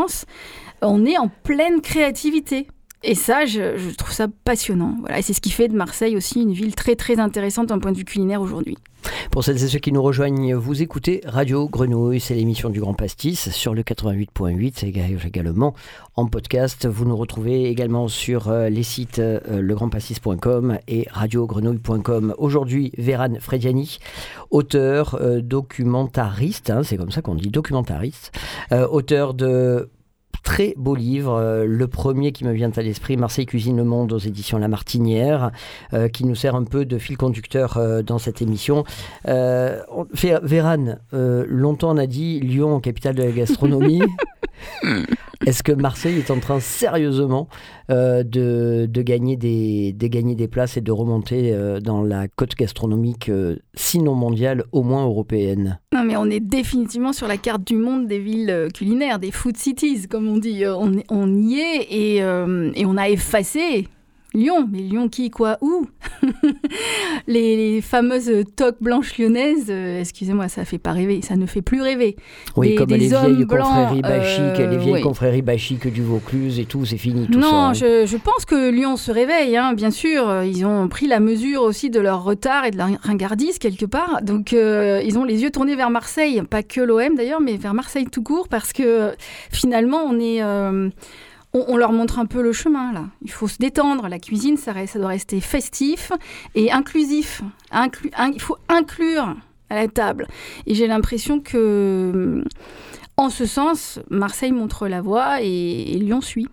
on 0.82 1.06
est 1.06 1.17
en 1.17 1.29
pleine 1.29 1.82
créativité. 1.82 2.67
Et 3.03 3.15
ça, 3.15 3.45
je, 3.45 3.93
trouve 3.95 4.11
ça 4.11 4.27
passionnant. 4.45 4.95
Voilà. 5.01 5.19
Et 5.19 5.21
c'est 5.21 5.33
ce 5.33 5.41
qui 5.41 5.51
fait 5.51 5.67
de 5.67 5.75
Marseille 5.75 6.15
aussi 6.15 6.41
une 6.41 6.53
ville 6.53 6.73
très 6.75 6.95
très 6.95 7.19
intéressante 7.19 7.67
d'un 7.67 7.79
point 7.79 7.91
de 7.91 7.97
vue 7.97 8.05
culinaire 8.05 8.41
aujourd'hui. 8.41 8.77
Pour 9.31 9.43
celles 9.43 9.61
et 9.61 9.67
ceux 9.67 9.79
qui 9.79 9.91
nous 9.91 10.01
rejoignent, 10.01 10.53
vous 10.53 10.81
écoutez 10.81 11.21
Radio 11.25 11.67
Grenouille, 11.67 12.21
c'est 12.21 12.35
l'émission 12.35 12.69
du 12.69 12.79
Grand 12.79 12.93
Pastis 12.93 13.49
sur 13.49 13.73
le 13.73 13.81
88.8, 13.81 14.73
c'est 14.75 14.87
également 14.87 15.73
en 16.15 16.27
podcast. 16.27 16.87
Vous 16.87 17.03
nous 17.03 17.17
retrouvez 17.17 17.65
également 17.65 18.07
sur 18.07 18.49
euh, 18.49 18.69
les 18.69 18.83
sites 18.83 19.19
euh, 19.19 19.39
legrandpastis.com 19.61 20.77
et 20.87 21.07
radiogrenouille.com. 21.11 22.35
Aujourd'hui, 22.37 22.91
Véran 22.97 23.35
Frediani, 23.39 23.97
auteur, 24.51 25.17
euh, 25.19 25.41
documentariste, 25.41 26.69
hein, 26.69 26.83
c'est 26.83 26.97
comme 26.97 27.11
ça 27.11 27.21
qu'on 27.21 27.35
dit, 27.35 27.49
documentariste, 27.49 28.31
auteur 28.71 29.33
de 29.33 29.89
très 30.43 30.73
beaux 30.77 30.95
livres. 30.95 31.34
Euh, 31.34 31.65
le 31.65 31.88
premier 31.88 32.32
qui 32.32 32.43
me 32.45 32.51
vient 32.51 32.71
à 32.75 32.82
l'esprit, 32.82 33.17
Marseille 33.17 33.45
cuisine 33.45 33.77
le 33.77 33.84
monde 33.84 34.12
aux 34.13 34.17
éditions 34.19 34.58
La 34.58 34.67
Martinière, 34.67 35.51
euh, 35.93 36.08
qui 36.10 36.25
nous 36.25 36.36
sert 36.36 36.56
un 36.56 36.63
peu 36.65 36.86
de 36.86 36.97
fil 36.97 37.17
conducteur 37.17 37.77
euh, 37.77 38.01
dans 38.03 38.19
cette 38.19 38.41
émission. 38.41 38.84
On- 39.25 40.06
Vé- 40.13 40.39
Véran, 40.43 40.97
longtemps 41.12 41.91
on 41.91 41.97
a 41.97 42.06
dit 42.08 42.39
Lyon, 42.41 42.79
capitale 42.79 43.15
de 43.15 43.23
la 43.23 43.32
gastronomie. 43.32 44.01
Est-ce 45.45 45.62
que 45.63 45.71
Marseille 45.73 46.17
est 46.19 46.32
en 46.32 46.39
train 46.39 46.60
sérieusement 46.60 47.47
euh, 47.89 48.23
de, 48.23 49.01
gagner 49.01 49.35
des, 49.35 49.93
de 49.93 50.07
gagner 50.07 50.35
des 50.35 50.47
places 50.47 50.77
et 50.77 50.81
de 50.81 50.91
remonter 50.91 51.53
euh, 51.53 51.79
dans 51.79 52.01
la 52.01 52.27
côte 52.27 52.55
gastronomique, 52.55 53.29
euh, 53.29 53.57
sinon 53.73 54.15
mondiale, 54.15 54.63
au 54.71 54.83
moins 54.83 55.05
européenne 55.05 55.79
Non, 55.93 56.03
mais 56.03 56.15
on 56.15 56.25
est 56.25 56.39
définitivement 56.39 57.13
sur 57.13 57.27
la 57.27 57.37
carte 57.37 57.65
du 57.65 57.75
monde 57.75 58.07
des 58.07 58.19
villes 58.19 58.69
culinaires, 58.73 59.19
des 59.19 59.31
food 59.31 59.57
cities, 59.57 60.07
comme 60.07 60.27
on 60.27 60.37
dit. 60.37 60.63
On, 61.09 61.27
y 61.35 61.59
est 61.59 61.87
et 61.89 62.85
on 62.85 62.97
a 62.97 63.09
effacé 63.09 63.87
Lyon, 64.33 64.67
mais 64.71 64.79
Lyon 64.79 65.09
qui, 65.09 65.29
quoi, 65.29 65.57
où? 65.61 65.85
Les, 67.27 67.55
les 67.75 67.81
fameuses 67.81 68.31
toques 68.55 68.81
blanches 68.81 69.17
lyonnaises, 69.17 69.67
euh, 69.69 69.99
excusez-moi, 70.01 70.47
ça 70.47 70.65
fait 70.65 70.77
pas 70.77 70.91
rêver, 70.91 71.21
ça 71.21 71.35
ne 71.35 71.45
fait 71.45 71.61
plus 71.61 71.81
rêver. 71.81 72.15
Oui, 72.57 72.69
Des- 72.69 72.75
comme 72.75 72.87
des 72.87 72.97
les 72.97 73.07
vieilles 73.07 73.45
blancs, 73.45 73.67
confréries 73.67 74.01
bachiques, 74.01 74.59
euh, 74.59 74.69
les 74.71 74.77
vieilles 74.77 74.93
oui. 74.93 75.01
confréries 75.01 75.41
bachiques 75.41 75.87
du 75.87 76.01
Vaucluse 76.01 76.59
et 76.59 76.65
tout, 76.65 76.83
c'est 76.85 76.97
fini 76.97 77.27
tout 77.27 77.39
non, 77.39 77.49
ça. 77.49 77.55
hein. 77.55 77.73
je, 77.73 78.05
je 78.05 78.17
pense 78.17 78.45
que 78.45 78.71
Lyon 78.71 78.97
se 78.97 79.11
réveille, 79.11 79.55
hein, 79.55 79.73
bien 79.73 79.91
sûr. 79.91 80.43
Ils 80.43 80.65
ont 80.65 80.87
pris 80.87 81.07
la 81.07 81.19
mesure 81.19 81.61
aussi 81.61 81.89
de 81.89 81.99
leur 81.99 82.23
retard 82.23 82.65
et 82.65 82.71
de 82.71 82.77
leur 82.77 82.89
ringardise 83.03 83.57
quelque 83.59 83.85
part. 83.85 84.21
Donc, 84.23 84.53
euh, 84.53 85.01
ils 85.05 85.17
ont 85.17 85.23
les 85.23 85.43
yeux 85.43 85.51
tournés 85.51 85.75
vers 85.75 85.89
Marseille, 85.89 86.41
pas 86.49 86.63
que 86.63 86.81
l'OM 86.81 87.15
d'ailleurs, 87.15 87.41
mais 87.41 87.55
vers 87.57 87.73
Marseille 87.73 88.07
tout 88.11 88.23
court, 88.23 88.47
parce 88.49 88.73
que 88.73 89.11
finalement, 89.51 90.03
on 90.05 90.19
est. 90.19 90.41
euh, 91.55 91.59
on, 91.67 91.73
on 91.73 91.77
leur 91.77 91.91
montre 91.91 92.19
un 92.19 92.25
peu 92.25 92.41
le 92.41 92.51
chemin 92.53 92.91
là. 92.93 93.05
Il 93.21 93.31
faut 93.31 93.47
se 93.47 93.57
détendre. 93.57 94.07
La 94.07 94.19
cuisine, 94.19 94.57
ça, 94.57 94.71
reste- 94.71 94.93
ça 94.93 94.99
doit 94.99 95.09
rester 95.09 95.39
festif 95.41 96.11
et 96.55 96.71
inclusif. 96.71 97.41
Inclu- 97.71 98.11
in- 98.17 98.31
il 98.33 98.41
faut 98.41 98.57
inclure 98.69 99.35
à 99.69 99.75
la 99.75 99.87
table. 99.87 100.27
Et 100.67 100.75
j'ai 100.75 100.87
l'impression 100.87 101.39
que, 101.39 102.43
en 103.17 103.29
ce 103.29 103.45
sens, 103.45 103.99
Marseille 104.09 104.51
montre 104.51 104.87
la 104.87 105.01
voie 105.01 105.41
et- 105.41 105.93
et 105.93 105.97
Lyon 105.99 106.21
suit. 106.21 106.47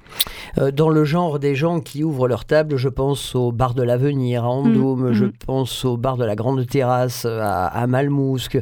Euh, 0.58 0.70
Dans 0.70 0.88
le 0.90 1.04
genre 1.04 1.38
des 1.38 1.54
gens 1.54 1.80
qui 1.80 2.04
ouvrent 2.04 2.28
leur 2.28 2.44
table, 2.44 2.76
je 2.76 2.88
pense 2.88 3.34
au 3.34 3.50
bar 3.52 3.74
de 3.74 3.82
l'Avenir 3.82 4.44
à 4.44 4.48
Vendôme, 4.48 5.08
Mhm, 5.08 5.12
je 5.12 5.24
mhm. 5.26 5.32
pense 5.46 5.84
au 5.84 5.96
bar 5.96 6.16
de 6.18 6.24
la 6.24 6.36
Grande 6.36 6.66
Terrasse 6.66 7.24
à, 7.24 7.66
à 7.66 7.86
Malmousque, 7.86 8.58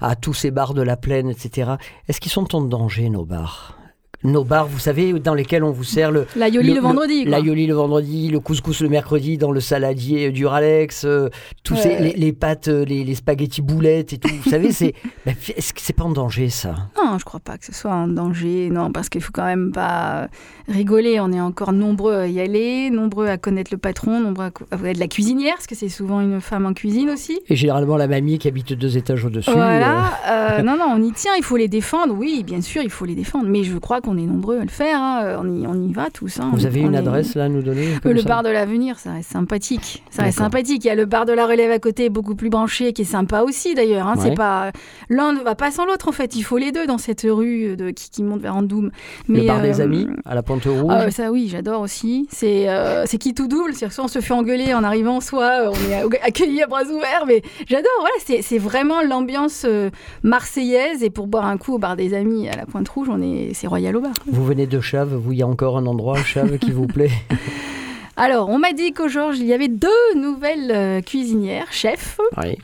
à 0.00 0.14
tous 0.16 0.34
ces 0.34 0.50
bars 0.50 0.74
de 0.74 0.82
la 0.82 0.96
Plaine, 0.96 1.28
etc. 1.28 1.72
Est-ce 2.08 2.20
qu'ils 2.20 2.32
sont 2.32 2.54
en 2.54 2.60
danger, 2.62 3.10
nos 3.10 3.24
bars? 3.24 3.76
Nos 4.22 4.44
bars, 4.44 4.66
vous 4.66 4.78
savez, 4.78 5.14
dans 5.14 5.32
lesquels 5.32 5.64
on 5.64 5.70
vous 5.70 5.82
sert 5.84 6.10
le, 6.10 6.26
La 6.36 6.48
Yoli 6.48 6.74
le, 6.74 6.80
vendredi. 6.80 7.24
quoi. 7.24 7.38
L'aioli 7.38 7.66
le 7.66 7.74
vendredi, 7.74 8.28
le 8.28 8.38
couscous 8.38 8.82
le 8.82 8.90
mercredi 8.90 9.38
dans 9.38 9.50
le 9.50 9.60
saladier 9.60 10.30
du 10.30 10.44
Ralex, 10.44 11.04
euh, 11.06 11.30
tous 11.64 11.74
ces, 11.76 11.98
les, 11.98 12.12
les 12.12 12.32
pâtes, 12.34 12.68
euh, 12.68 12.84
les, 12.84 13.02
les 13.02 13.14
spaghettis 13.14 13.62
boulettes 13.62 14.12
et 14.12 14.18
tout. 14.18 14.28
Vous 14.44 14.50
savez, 14.50 14.72
c'est, 14.72 14.92
ben, 15.26 15.34
est-ce 15.56 15.72
que 15.72 15.80
c'est 15.80 15.94
pas 15.94 16.04
en 16.04 16.10
danger 16.10 16.50
ça? 16.50 16.74
Non, 17.02 17.16
je 17.18 17.24
crois 17.24 17.40
pas 17.40 17.56
que 17.56 17.64
ce 17.64 17.72
soit 17.72 17.92
un 17.92 18.08
danger. 18.08 18.68
Non, 18.70 18.92
parce 18.92 19.08
qu'il 19.08 19.22
faut 19.22 19.32
quand 19.32 19.46
même 19.46 19.72
pas 19.72 20.28
rigoler. 20.68 21.18
On 21.20 21.32
est 21.32 21.40
encore 21.40 21.72
nombreux 21.72 22.14
à 22.16 22.26
y 22.26 22.40
aller, 22.40 22.90
nombreux 22.90 23.26
à 23.28 23.38
connaître 23.38 23.70
le 23.72 23.78
patron, 23.78 24.20
nombreux 24.20 24.44
à 24.44 24.48
à 24.48 24.76
connaître 24.76 25.00
la 25.00 25.08
cuisinière, 25.08 25.54
parce 25.54 25.66
que 25.66 25.74
c'est 25.74 25.88
souvent 25.88 26.20
une 26.20 26.40
femme 26.42 26.66
en 26.66 26.74
cuisine 26.74 27.08
aussi. 27.08 27.40
Et 27.48 27.56
généralement 27.56 27.96
la 27.96 28.06
mamie 28.06 28.38
qui 28.38 28.48
habite 28.48 28.74
deux 28.74 28.96
étages 28.98 29.24
au-dessus. 29.24 29.48
euh, 29.50 29.54
Voilà. 29.54 30.12
euh, 30.28 30.62
non, 30.62 30.76
non, 30.76 30.84
on 30.94 31.02
y 31.02 31.12
tient. 31.12 31.32
Il 31.38 31.42
faut 31.42 31.56
les 31.56 31.68
défendre. 31.68 32.14
Oui, 32.14 32.42
bien 32.44 32.60
sûr, 32.60 32.82
il 32.82 32.90
faut 32.90 33.06
les 33.06 33.14
défendre. 33.14 33.46
Mais 33.48 33.64
je 33.64 33.78
crois 33.78 34.00
qu'on 34.00 34.09
est 34.16 34.26
nombreux 34.26 34.58
à 34.58 34.62
le 34.62 34.68
faire. 34.70 34.98
hein. 35.00 35.38
On, 35.42 35.46
y, 35.60 35.66
on 35.66 35.74
y 35.74 35.92
va 35.92 36.08
tous. 36.10 36.40
hein. 36.40 36.50
Vous 36.52 36.66
avez 36.66 36.80
une 36.80 36.94
est- 36.94 36.98
adresse 36.98 37.34
là 37.34 37.44
à 37.44 37.48
nous 37.48 37.62
donner 37.62 37.86
Euh, 37.94 37.98
comme 38.02 38.12
le 38.12 38.20
ça 38.20 38.28
bar 38.28 38.42
de 38.42 38.48
l'avenir, 38.48 38.98
ça 38.98 39.12
reste 39.12 39.30
sympathique. 39.30 40.02
Ça 40.10 40.22
reste 40.22 40.38
sympathique. 40.38 40.84
Il 40.84 40.88
y 40.88 40.90
a 40.90 40.94
le 40.94 41.06
bar 41.06 41.24
de 41.26 41.32
la 41.32 41.46
relève 41.46 41.70
à 41.70 41.78
côté, 41.78 42.08
beaucoup 42.10 42.34
plus 42.34 42.50
branché, 42.50 42.92
qui 42.92 43.02
est 43.02 43.04
sympa 43.04 43.42
aussi 43.42 43.74
d'ailleurs. 43.74 44.06
hein. 44.06 44.14
Ouais. 44.16 44.22
C'est 44.30 44.34
pas 44.34 44.72
l'un 45.08 45.32
ne 45.32 45.40
va 45.40 45.54
pas 45.54 45.70
sans 45.70 45.84
l'autre 45.86 46.08
en 46.08 46.12
fait. 46.12 46.36
Il 46.36 46.42
faut 46.42 46.58
les 46.58 46.72
deux 46.72 46.86
dans 46.86 46.98
cette 46.98 47.26
rue 47.28 47.76
de, 47.76 47.90
qui, 47.90 48.10
qui 48.10 48.22
monte 48.22 48.40
vers 48.40 48.56
Andoum. 48.56 48.90
Le 49.28 49.46
bar 49.46 49.60
des 49.62 49.80
euh, 49.80 49.84
amis 49.84 50.06
à 50.24 50.34
la 50.34 50.42
Pointe 50.42 50.64
Rouge. 50.64 50.92
ah, 50.94 51.10
ça 51.10 51.30
oui, 51.32 51.48
j'adore 51.50 51.80
aussi. 51.82 52.26
C'est 52.30 52.68
euh, 52.68 53.04
c'est 53.06 53.18
qui 53.18 53.34
tout 53.34 53.48
double, 53.48 53.72
c'est-à-dire 53.74 53.92
soit 53.92 54.04
on 54.04 54.08
se 54.08 54.20
fait 54.20 54.34
engueuler 54.34 54.74
en 54.74 54.84
arrivant, 54.84 55.20
soit 55.20 55.68
euh, 55.68 55.72
on 55.72 55.90
est 56.14 56.20
accueilli 56.22 56.62
à 56.62 56.66
bras 56.66 56.84
ouverts. 56.84 57.24
Mais 57.26 57.42
j'adore. 57.68 57.90
Voilà, 58.00 58.40
c'est 58.42 58.58
vraiment 58.58 59.02
l'ambiance 59.02 59.64
euh, 59.68 59.90
marseillaise. 60.22 61.02
Et 61.02 61.10
pour 61.10 61.26
boire 61.26 61.44
un 61.46 61.56
coup 61.58 61.74
au 61.74 61.78
bar 61.78 61.96
des 61.96 62.14
amis 62.14 62.48
à 62.48 62.56
la 62.56 62.66
Pointe 62.66 62.88
Rouge, 62.88 63.08
on 63.10 63.20
est 63.20 63.50
c'est 63.54 63.66
royal 63.66 63.96
Vous 64.26 64.44
venez 64.44 64.66
de 64.66 64.80
Chave, 64.80 65.14
vous 65.14 65.32
il 65.32 65.38
y 65.38 65.42
a 65.42 65.46
encore 65.46 65.76
un 65.76 65.86
endroit 65.86 66.16
Chave 66.22 66.58
qui 66.58 66.72
vous 66.72 66.86
plaît? 66.86 67.10
Alors, 68.16 68.48
on 68.48 68.58
m'a 68.58 68.72
dit 68.72 68.92
qu'au 68.92 69.08
Georges, 69.08 69.38
il 69.38 69.46
y 69.46 69.52
avait 69.52 69.68
deux 69.68 69.88
nouvelles 70.14 70.70
euh, 70.70 71.00
cuisinières, 71.00 71.72
chefs. 71.72 72.18
Oui. 72.36 72.58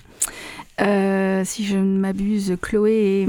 Euh, 0.81 1.42
si 1.44 1.64
je 1.64 1.77
ne 1.77 1.99
m'abuse, 1.99 2.57
Chloé 2.61 2.92
et 2.92 3.29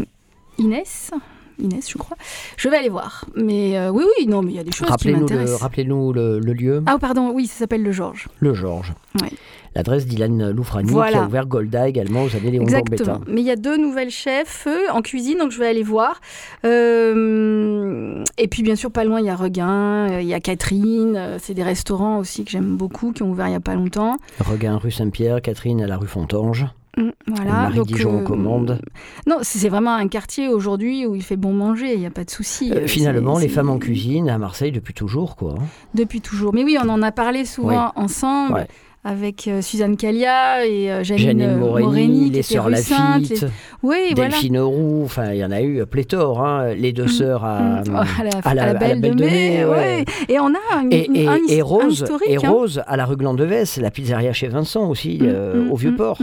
Inès. 0.61 1.11
Inès, 1.59 1.89
je 1.89 1.97
crois. 1.97 2.17
Je 2.57 2.69
vais 2.69 2.77
aller 2.77 2.89
voir. 2.89 3.25
Mais 3.35 3.77
euh, 3.77 3.89
oui, 3.89 4.03
oui, 4.19 4.27
non, 4.27 4.41
mais 4.41 4.51
il 4.51 4.55
y 4.55 4.59
a 4.59 4.63
des 4.63 4.71
choses 4.71 4.87
qui 4.99 5.11
m'intéressent. 5.11 5.61
rappelez-nous 5.61 6.13
le, 6.13 6.39
le 6.39 6.53
lieu, 6.53 6.83
Ah, 6.85 6.97
pardon, 6.99 7.31
oui, 7.33 7.47
ça 7.47 7.59
s'appelle 7.59 7.83
le 7.83 7.91
Georges. 7.91 8.27
le 8.39 8.53
Georges. 8.53 8.93
Ouais. 9.21 9.29
L'adresse 9.75 10.07
d'Ilan 10.07 10.51
Loufrani 10.55 10.89
qui 10.91 10.97
a 11.15 11.23
ouvert 11.25 11.45
Golda 11.45 11.87
également 11.87 12.23
aux 12.23 12.35
années 12.35 12.49
Léon 12.49 12.63
Exactement. 12.63 13.21
Mais 13.27 13.41
il 13.41 13.45
y 13.47 13.51
a 13.51 13.55
deux 13.55 13.77
nouvelles 13.77 14.09
chefs 14.09 14.67
en 14.91 15.01
cuisine, 15.03 15.37
donc 15.37 15.51
je 15.51 15.59
vais 15.59 15.67
aller 15.67 15.83
voir. 15.83 16.19
Euh, 16.65 18.23
et 18.37 18.47
puis, 18.47 18.63
bien 18.63 18.75
sûr, 18.75 18.91
pas 18.91 19.03
loin, 19.03 19.19
il 19.19 19.25
y 19.25 19.29
a 19.29 19.35
Regain, 19.35 20.09
euh, 20.11 20.21
il 20.21 20.27
y 20.27 20.33
a 20.33 20.39
Catherine. 20.39 21.37
c'est 21.39 21.53
des 21.53 21.63
restaurants 21.63 22.17
aussi 22.17 22.43
que 22.43 22.51
j'aime 22.51 22.75
beaucoup, 22.77 23.11
qui 23.11 23.23
ont 23.23 23.29
ouvert 23.29 23.47
il 23.47 23.51
n'y 23.51 23.55
a 23.55 23.59
pas 23.61 23.75
longtemps. 23.75 24.17
Regain 24.39 24.77
rue 24.77 24.91
Saint-Pierre, 24.91 25.41
Catherine 25.41 25.81
à 25.81 25.87
la 25.87 25.97
rue 25.97 26.07
Fontange. 26.07 26.65
Mm, 26.97 27.09
Voilà. 27.27 27.51
Marie 27.51 27.75
donc, 27.77 27.87
Dijon 27.87 28.13
euh, 28.17 28.21
aux 28.21 28.23
commandes. 28.23 28.81
Non, 29.27 29.37
c'est 29.43 29.69
vraiment 29.69 29.93
un 29.93 30.07
quartier 30.07 30.47
aujourd'hui 30.49 31.05
où 31.05 31.15
il 31.15 31.23
fait 31.23 31.35
bon 31.37 31.53
manger, 31.53 31.93
il 31.93 31.99
n'y 31.99 32.05
a 32.05 32.11
pas 32.11 32.23
de 32.23 32.29
souci. 32.29 32.71
Euh, 32.71 32.81
Euh, 32.83 32.87
finalement, 32.87 33.37
les 33.37 33.47
femmes 33.49 33.69
en 33.69 33.77
cuisine 33.77 34.29
à 34.29 34.37
Marseille 34.37 34.71
depuis 34.71 34.93
toujours, 34.93 35.35
quoi. 35.35 35.55
hein. 35.59 35.63
Depuis 35.93 36.21
toujours. 36.21 36.53
Mais 36.53 36.63
oui, 36.63 36.77
on 36.83 36.89
en 36.89 37.01
a 37.03 37.11
parlé 37.11 37.45
souvent 37.45 37.91
ensemble. 37.95 38.53
Ouais. 38.55 38.67
Avec 39.09 39.47
euh, 39.47 39.61
Suzanne 39.61 39.95
Calia 39.95 40.65
et 40.65 40.91
euh, 40.91 41.01
Janine, 41.01 41.25
Janine 41.39 41.41
euh, 41.43 41.55
Morini, 41.55 42.25
qui 42.25 42.29
les 42.31 42.41
sœurs 42.41 42.69
Lafitte, 42.69 43.29
les- 43.41 43.47
Oui, 43.83 43.95
voilà. 44.13 44.29
Delphine 44.31 44.59
Roux, 44.59 45.03
enfin, 45.05 45.31
il 45.31 45.37
y 45.37 45.45
en 45.45 45.51
a 45.51 45.61
eu 45.61 45.85
pléthore, 45.85 46.43
hein. 46.45 46.73
les 46.73 46.91
deux 46.91 47.05
Mm. 47.05 47.07
sœurs 47.07 47.45
à, 47.45 47.59
Mm. 47.59 47.83
Oh, 47.87 47.95
à, 47.95 47.95
la, 47.95 48.03
à 48.19 48.23
la- 48.23 48.29
à 48.43 48.53
la 48.53 48.63
à 48.63 48.65
la 48.65 48.73
belle, 48.73 48.99
Belle 48.99 49.15
de 49.15 49.23
mai, 49.23 49.63
ouais. 49.65 50.03
Et 50.27 50.39
on 50.41 50.47
a 50.47 50.81
une, 50.81 50.91
Et, 50.91 51.09
et- 51.13 51.27
un, 51.27 51.37
et 51.47 51.61
Rose, 51.61 52.01
historique. 52.01 52.29
et 52.29 52.35
hein. 52.35 52.49
Rose 52.49 52.81
à 52.85 52.97
la 52.97 53.05
rue 53.05 53.15
Glandevès, 53.15 53.77
la 53.77 53.91
pizzeria 53.91 54.33
chez 54.33 54.49
Vincent 54.49 54.89
aussi, 54.89 55.19
Mm, 55.21 55.25
euh, 55.25 55.69
au 55.69 55.75
Vieux-Port. 55.77 56.17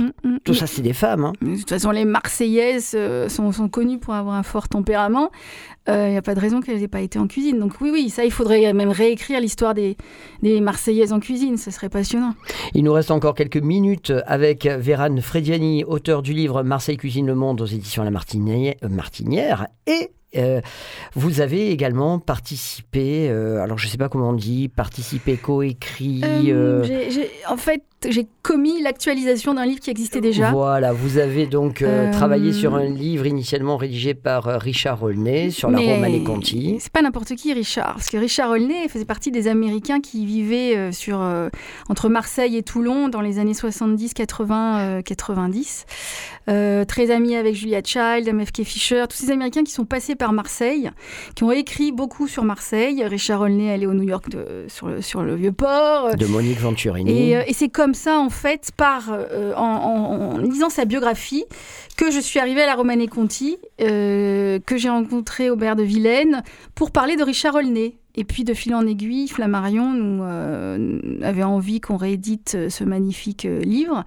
Tout 0.45 0.53
ça, 0.55 0.67
c'est 0.67 0.83
des 0.83 0.93
femmes. 0.93 1.25
hein. 1.25 1.33
De 1.41 1.57
toute 1.57 1.71
façon, 1.71 1.91
les 1.91 2.05
Marseillaises 2.05 2.95
sont, 3.29 3.51
sont 3.53 3.69
connues 3.69 3.99
pour 3.99 4.13
avoir 4.13 4.35
un 4.35 4.43
fort 4.43 4.69
tempérament. 4.69 5.31
Il 5.87 6.11
n'y 6.11 6.17
a 6.17 6.23
pas 6.23 6.35
de 6.35 6.41
raison 6.41 6.61
qu'elles 6.61 6.81
n'aient 6.81 6.89
pas 6.89 7.03
été 7.03 7.19
en 7.19 7.27
cuisine. 7.27 7.59
Donc 7.59 7.81
oui, 7.81 7.91
oui, 7.93 8.09
ça, 8.09 8.25
il 8.25 8.31
faudrait 8.31 8.73
même 8.73 8.91
réécrire 8.91 9.41
l'histoire 9.41 9.75
des, 9.75 9.97
des 10.43 10.61
Marseillaises 10.61 11.13
en 11.13 11.21
cuisine. 11.21 11.57
Ce 11.57 11.71
serait 11.71 11.91
passionnant. 11.91 12.35
Il 12.75 12.85
nous 12.85 12.93
reste 12.93 13.11
encore 13.11 13.35
quelques 13.35 13.59
minutes 13.59 14.13
avec 14.27 14.67
Vérane 14.67 15.21
Frediani, 15.21 15.85
auteur 15.85 16.23
du 16.23 16.33
livre 16.33 16.63
Marseille 16.63 16.97
Cuisine 16.97 17.27
le 17.27 17.35
Monde 17.35 17.61
aux 17.61 17.67
éditions 17.67 18.03
La 18.03 18.11
Martinière. 18.11 18.75
euh, 18.83 18.89
Martinière 18.89 19.67
et 19.87 20.11
euh, 20.37 20.61
vous 21.15 21.41
avez 21.41 21.71
également 21.71 22.19
participé, 22.19 23.29
euh, 23.31 23.63
alors 23.63 23.79
je 23.79 23.87
ne 23.87 23.91
sais 23.91 23.99
pas 23.99 24.09
comment 24.09 24.31
on 24.31 24.33
dit, 24.33 24.69
participé, 24.69 25.37
coécrit. 25.37 26.23
Euh, 26.25 26.85
euh, 26.85 27.25
en 27.49 27.57
fait, 27.57 27.83
j'ai 28.11 28.27
commis 28.43 28.83
l'actualisation 28.83 29.55
d'un 29.55 29.65
livre 29.67 29.81
qui 29.81 29.91
existait 29.91 30.21
déjà. 30.21 30.51
Voilà, 30.51 30.93
vous 30.93 31.19
avez 31.19 31.47
donc 31.47 31.83
euh, 31.83 32.09
Euh, 32.09 32.13
travaillé 32.13 32.53
sur 32.53 32.75
un 32.75 32.85
livre 32.85 33.27
initialement 33.27 33.77
rédigé 33.77 34.15
par 34.15 34.49
euh, 34.49 34.59
Richard 34.59 35.03
Olney 35.03 35.51
sur 35.51 35.71
la 35.71 35.79
Romanée 35.79 36.23
Conti. 36.23 36.77
C'est 36.81 36.93
pas 36.93 37.03
n'importe 37.03 37.35
qui, 37.37 37.53
Richard. 37.53 37.95
Parce 37.95 38.11
que 38.11 38.17
Richard 38.17 38.51
Olney 38.51 38.89
faisait 38.89 39.05
partie 39.05 39.31
des 39.31 39.49
Américains 39.49 40.01
qui 40.01 40.27
vivaient 40.27 40.93
sur, 40.93 41.21
euh, 41.23 41.49
entre 41.89 42.09
Marseille 42.09 42.57
et 42.57 42.63
Toulon 42.63 43.09
dans 43.09 43.21
les 43.21 43.39
années 43.39 43.55
70, 43.55 44.13
80, 44.15 44.79
euh, 44.99 45.03
90. 45.03 45.87
Euh, 46.51 46.85
très 46.85 47.11
amis 47.11 47.37
avec 47.37 47.55
Julia 47.55 47.81
Child, 47.83 48.29
MFK 48.29 48.65
Fisher, 48.65 49.05
tous 49.09 49.17
ces 49.17 49.31
Américains 49.31 49.65
qui 49.65 49.73
sont 49.73 49.87
passés 49.87 50.15
par 50.15 50.33
Marseille, 50.35 50.91
qui 51.35 51.45
ont 51.45 51.53
écrit 51.53 51.91
beaucoup 51.93 52.29
sur 52.29 52.45
Marseille. 52.45 53.03
Richard 53.05 53.41
Olney 53.41 53.71
allé 53.71 53.87
au 53.87 53.95
New 53.95 54.03
York 54.03 54.29
de- 54.29 54.67
sur, 54.69 54.89
le, 54.89 55.01
sur 55.01 55.23
le 55.23 55.35
Vieux-Port. 55.37 56.17
De 56.17 56.27
Monique 56.27 56.59
Venturini. 56.61 57.31
Et, 57.33 57.39
et 57.47 57.53
c'est 57.55 57.71
comme 57.71 57.94
ça, 57.95 58.19
en 58.19 58.31
fait, 58.31 58.71
par, 58.77 59.11
euh, 59.11 59.55
en, 59.55 60.39
lisant 60.39 60.71
sa 60.71 60.85
biographie, 60.85 61.45
que 61.97 62.11
je 62.11 62.21
suis 62.21 62.39
arrivée 62.39 62.63
à 62.63 62.67
la 62.67 62.75
Romanée 62.75 63.09
Conti, 63.09 63.57
euh, 63.81 64.59
que 64.65 64.77
j'ai 64.77 64.89
rencontré 64.89 65.51
Aubert 65.51 65.77
de 65.77 65.83
Vilaine, 65.83 66.43
pour 66.75 66.91
parler 66.91 67.17
de 67.17 67.23
Richard 67.23 67.55
Olney. 67.55 67.97
Et 68.17 68.23
puis, 68.23 68.45
de 68.45 68.55
fil 68.55 68.75
en 68.77 68.87
aiguille, 68.87 69.27
Flammarion 69.27 69.93
nous 69.93 70.23
euh, 70.23 71.19
avait 71.23 71.43
envie 71.43 71.81
qu'on 71.81 71.97
réédite 71.97 72.57
ce 72.69 72.85
magnifique 72.85 73.43
livre. 73.43 74.05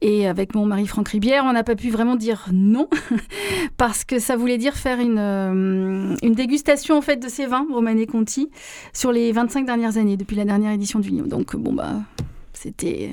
Et 0.00 0.26
avec 0.26 0.56
mon 0.56 0.66
mari 0.66 0.88
Franck 0.88 1.08
Ribière, 1.10 1.44
on 1.46 1.52
n'a 1.52 1.62
pas 1.62 1.76
pu 1.76 1.90
vraiment 1.90 2.16
dire 2.16 2.48
non, 2.52 2.88
parce 3.76 4.04
que 4.04 4.18
ça 4.18 4.34
voulait 4.34 4.58
dire 4.58 4.74
faire 4.74 4.98
une, 4.98 6.16
une 6.20 6.34
dégustation 6.34 6.96
en 6.96 7.00
fait 7.00 7.16
de 7.16 7.28
ces 7.28 7.46
vins, 7.46 7.66
Romanée 7.72 8.06
Conti, 8.06 8.50
sur 8.92 9.12
les 9.12 9.30
25 9.30 9.66
dernières 9.66 9.98
années, 9.98 10.16
depuis 10.16 10.34
la 10.34 10.44
dernière 10.44 10.72
édition 10.72 10.98
du 10.98 11.10
livre. 11.10 11.28
Donc, 11.28 11.54
bon, 11.54 11.72
bah, 11.72 12.00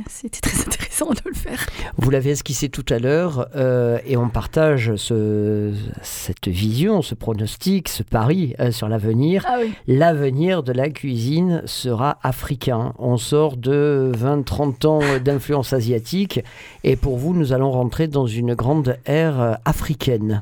c'était 0.07 0.39
très 0.41 0.59
intéressant 0.61 1.09
de 1.11 1.19
le 1.25 1.33
faire. 1.35 1.65
Vous 1.97 2.09
l'avez 2.09 2.31
esquissé 2.31 2.69
tout 2.69 2.85
à 2.89 2.99
l'heure 2.99 3.47
euh, 3.55 3.99
et 4.05 4.15
on 4.17 4.29
partage 4.29 4.95
ce- 4.95 5.73
cette 6.01 6.47
vision, 6.47 7.01
ce 7.01 7.15
pronostic, 7.15 7.89
ce 7.89 8.03
pari 8.03 8.55
euh, 8.59 8.71
sur 8.71 8.87
l'avenir. 8.87 9.43
Ah 9.47 9.57
oui. 9.61 9.73
L'avenir 9.87 10.63
de 10.63 10.71
la 10.71 10.89
cuisine 10.89 11.61
sera 11.65 12.17
africain. 12.23 12.93
On 12.99 13.17
sort 13.17 13.57
de 13.57 14.11
20-30 14.15 14.85
ans 14.87 14.99
d'influence 15.23 15.73
asiatique 15.73 16.39
et 16.83 16.95
pour 16.95 17.17
vous, 17.17 17.33
nous 17.33 17.51
allons 17.53 17.71
rentrer 17.71 18.07
dans 18.07 18.27
une 18.27 18.53
grande 18.55 18.97
ère 19.05 19.57
africaine. 19.65 20.41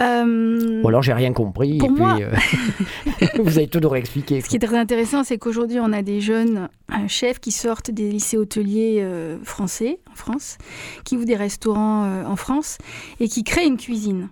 Euh, 0.00 0.80
Ou 0.82 0.88
alors 0.88 1.02
j'ai 1.02 1.12
rien 1.12 1.32
compris. 1.32 1.78
Pour 1.78 1.88
et 1.90 1.92
puis, 1.92 2.00
moi- 2.02 2.18
euh, 2.20 3.26
vous 3.42 3.58
avez 3.58 3.66
tout 3.68 3.80
nous 3.80 3.88
réexpliqué. 3.88 4.40
Ce 4.40 4.48
qui 4.48 4.56
est 4.56 4.60
très 4.60 4.76
intéressant, 4.78 5.24
c'est 5.24 5.38
qu'aujourd'hui, 5.38 5.80
on 5.80 5.92
a 5.92 6.02
des 6.02 6.20
jeunes 6.20 6.68
euh, 6.92 6.94
chefs 7.08 7.40
qui 7.40 7.50
sortent 7.50 7.90
des 7.90 8.08
lycées 8.10 8.36
hôteliers 8.38 8.98
euh, 9.00 9.38
français, 9.42 9.98
en 10.10 10.14
France, 10.14 10.58
qui 11.04 11.16
ouvrent 11.16 11.24
des 11.26 11.36
restaurants 11.36 12.22
en 12.24 12.36
France 12.36 12.78
et 13.20 13.28
qui 13.28 13.42
créent 13.44 13.66
une 13.66 13.76
cuisine. 13.76 14.28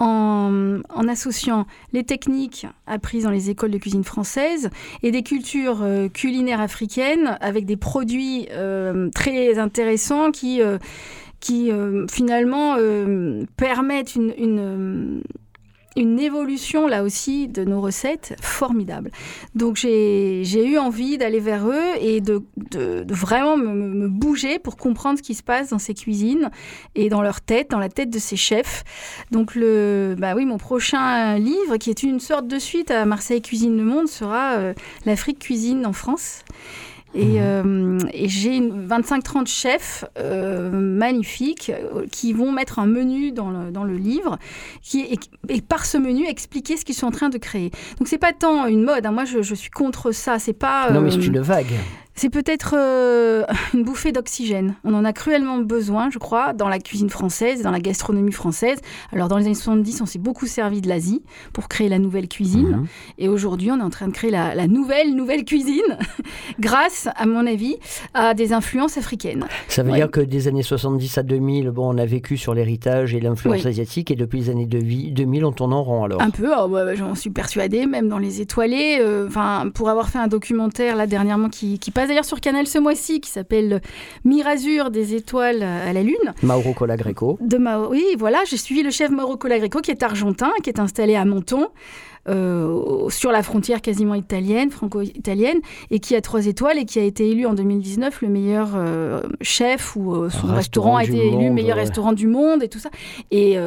En, 0.00 0.80
en 0.92 1.08
associant 1.08 1.66
les 1.92 2.02
techniques 2.02 2.66
apprises 2.88 3.22
dans 3.24 3.30
les 3.30 3.48
écoles 3.48 3.70
de 3.70 3.78
cuisine 3.78 4.02
françaises 4.02 4.68
et 5.04 5.12
des 5.12 5.22
cultures 5.22 5.82
euh, 5.82 6.08
culinaires 6.08 6.60
africaines 6.60 7.38
avec 7.40 7.64
des 7.64 7.76
produits 7.76 8.48
euh, 8.50 9.08
très 9.14 9.56
intéressants 9.56 10.32
qui, 10.32 10.60
euh, 10.60 10.78
qui 11.44 11.70
euh, 11.70 12.06
finalement 12.10 12.76
euh, 12.78 13.44
permettent 13.58 14.14
une, 14.16 14.32
une, 15.94 16.18
évolution 16.18 16.86
là 16.86 17.02
aussi 17.04 17.48
de 17.48 17.64
nos 17.64 17.82
recettes 17.82 18.34
formidable. 18.40 19.10
Donc 19.54 19.76
j'ai 19.76 20.42
eu 20.66 20.78
envie 20.78 21.18
d'aller 21.18 21.40
vers 21.40 21.68
eux 21.68 21.90
et 22.00 22.22
de, 22.22 22.42
de- 22.70 23.04
vraiment 23.12 23.58
me, 23.58 23.68
me- 23.74 23.94
me 23.94 24.08
bouger 24.08 24.58
pour 24.58 24.78
comprendre 24.78 25.18
ce 25.18 25.22
qui 25.22 25.34
se 25.34 25.42
passe 25.42 25.68
dans 25.68 25.78
ces 25.78 25.92
cuisines 25.92 26.50
et 26.94 27.10
dans 27.10 27.20
leur 27.20 27.42
tête, 27.42 27.70
dans 27.70 27.78
la 27.78 27.90
tête 27.90 28.08
de 28.08 28.18
ces 28.18 28.36
chefs. 28.36 28.82
Donc 29.30 29.54
le, 29.54 30.16
bah 30.18 30.32
oui, 30.34 30.46
mon 30.46 30.56
prochain 30.56 31.36
livre, 31.38 31.76
qui 31.76 31.90
est 31.90 32.02
une 32.02 32.20
sorte 32.20 32.48
de 32.48 32.58
suite 32.58 32.90
à 32.90 33.04
Marseille 33.04 33.42
Cuisine 33.42 33.76
le 33.76 33.84
Monde, 33.84 34.08
sera 34.08 34.54
euh, 34.54 34.72
l'Afrique 35.04 35.40
cuisine 35.40 35.84
en 35.84 35.92
France. 35.92 36.42
Et, 37.14 37.40
euh, 37.40 37.98
et 38.12 38.28
j'ai 38.28 38.56
une 38.56 38.88
25-30 38.88 39.46
chefs 39.46 40.04
euh, 40.18 40.70
magnifiques 40.70 41.70
euh, 41.70 42.06
qui 42.10 42.32
vont 42.32 42.50
mettre 42.50 42.80
un 42.80 42.86
menu 42.86 43.30
dans 43.30 43.50
le, 43.50 43.70
dans 43.70 43.84
le 43.84 43.96
livre 43.96 44.38
qui, 44.82 45.00
et, 45.02 45.18
et 45.48 45.60
par 45.60 45.86
ce 45.86 45.96
menu 45.96 46.26
expliquer 46.26 46.76
ce 46.76 46.84
qu'ils 46.84 46.96
sont 46.96 47.06
en 47.06 47.12
train 47.12 47.28
de 47.28 47.38
créer. 47.38 47.70
Donc 47.98 48.08
c'est 48.08 48.18
pas 48.18 48.32
tant 48.32 48.66
une 48.66 48.82
mode, 48.82 49.06
hein. 49.06 49.12
moi 49.12 49.24
je, 49.24 49.42
je 49.42 49.54
suis 49.54 49.70
contre 49.70 50.10
ça, 50.10 50.38
c'est 50.40 50.52
pas... 50.52 50.90
Non, 50.90 51.00
mais 51.00 51.08
euh, 51.08 51.20
c'est 51.20 51.26
une 51.26 51.40
vague. 51.40 51.72
C'est 52.14 52.30
peut-être 52.30 52.74
euh, 52.78 53.44
une 53.74 53.82
bouffée 53.84 54.12
d'oxygène. 54.12 54.74
On 54.84 54.94
en 54.94 55.04
a 55.04 55.12
cruellement 55.12 55.58
besoin, 55.58 56.10
je 56.10 56.18
crois, 56.18 56.52
dans 56.52 56.68
la 56.68 56.78
cuisine 56.78 57.10
française, 57.10 57.62
dans 57.62 57.70
la 57.70 57.80
gastronomie 57.80 58.32
française. 58.32 58.78
Alors, 59.12 59.28
dans 59.28 59.36
les 59.38 59.46
années 59.46 59.54
70, 59.54 60.00
on 60.00 60.06
s'est 60.06 60.18
beaucoup 60.18 60.46
servi 60.46 60.80
de 60.80 60.88
l'Asie 60.88 61.22
pour 61.52 61.68
créer 61.68 61.88
la 61.88 61.98
nouvelle 61.98 62.28
cuisine. 62.28 62.68
Mhm. 62.68 62.86
Et 63.18 63.28
aujourd'hui, 63.28 63.70
on 63.70 63.78
est 63.78 63.82
en 63.82 63.90
train 63.90 64.06
de 64.08 64.12
créer 64.12 64.30
la, 64.30 64.54
la 64.54 64.66
nouvelle, 64.66 65.14
nouvelle 65.14 65.44
cuisine, 65.44 65.82
grâce, 66.60 67.08
à 67.16 67.26
mon 67.26 67.46
avis, 67.46 67.76
à 68.14 68.34
des 68.34 68.52
influences 68.52 68.98
africaines. 68.98 69.46
Ça 69.68 69.82
veut 69.82 69.90
Ouais. 69.90 69.96
dire 69.98 70.10
que 70.10 70.20
des 70.20 70.48
années 70.48 70.62
70 70.62 71.18
à 71.18 71.22
2000, 71.22 71.70
bon, 71.70 71.94
on 71.94 71.98
a 71.98 72.06
vécu 72.06 72.36
sur 72.36 72.54
l'héritage 72.54 73.14
et 73.14 73.20
l'influence 73.20 73.62
Oui. 73.62 73.68
asiatique, 73.68 74.10
et 74.10 74.16
depuis 74.16 74.40
les 74.40 74.50
années 74.50 74.66
de 74.66 74.78
vie- 74.78 75.12
2000, 75.12 75.44
on 75.44 75.52
tourne 75.52 75.72
en 75.72 75.82
rond 75.82 76.04
alors. 76.04 76.20
Un 76.22 76.30
peu, 76.30 76.52
ouais, 76.66 76.96
j'en 76.96 77.14
suis 77.14 77.30
persuadée, 77.30 77.86
même 77.86 78.08
dans 78.08 78.18
les 78.18 78.40
étoilés. 78.40 78.98
euh, 79.00 79.26
Enfin, 79.26 79.68
pour 79.74 79.88
avoir 79.88 80.08
fait 80.08 80.18
un 80.18 80.26
documentaire 80.28 80.96
là 80.96 81.06
dernièrement 81.06 81.48
qui, 81.48 81.78
qui 81.78 81.90
passe 81.90 82.03
d'ailleurs 82.06 82.24
sur 82.24 82.40
Canal 82.40 82.66
ce 82.66 82.78
mois-ci, 82.78 83.20
qui 83.20 83.30
s'appelle 83.30 83.80
Mirazur 84.24 84.90
des 84.90 85.14
étoiles 85.14 85.62
à 85.62 85.92
la 85.92 86.02
lune. 86.02 86.34
Mauro 86.42 86.72
Cola 86.72 86.96
Greco. 86.96 87.38
De 87.40 87.56
Mao- 87.58 87.90
Oui, 87.90 88.04
voilà, 88.18 88.38
j'ai 88.46 88.56
suivi 88.56 88.82
le 88.82 88.90
chef 88.90 89.10
Mauro 89.10 89.36
Colagreco 89.36 89.80
qui 89.80 89.90
est 89.90 90.02
argentin, 90.02 90.52
qui 90.62 90.70
est 90.70 90.80
installé 90.80 91.14
à 91.16 91.24
Menton, 91.24 91.68
euh, 92.28 93.08
sur 93.10 93.32
la 93.32 93.42
frontière 93.42 93.82
quasiment 93.82 94.14
italienne, 94.14 94.70
franco-italienne, 94.70 95.58
et 95.90 96.00
qui 96.00 96.16
a 96.16 96.20
trois 96.20 96.46
étoiles 96.46 96.78
et 96.78 96.84
qui 96.84 96.98
a 96.98 97.02
été 97.02 97.28
élu 97.28 97.46
en 97.46 97.54
2019 97.54 98.22
le 98.22 98.28
meilleur 98.28 98.70
euh, 98.74 99.20
chef 99.40 99.96
ou 99.96 100.14
euh, 100.14 100.30
son 100.30 100.46
restaurant, 100.46 100.54
restaurant 100.94 100.96
a 100.96 101.04
été 101.04 101.26
élu 101.26 101.36
monde, 101.36 101.52
meilleur 101.52 101.76
ouais. 101.76 101.82
restaurant 101.82 102.12
du 102.12 102.26
monde 102.26 102.62
et 102.62 102.68
tout 102.68 102.78
ça. 102.78 102.90
Et, 103.30 103.58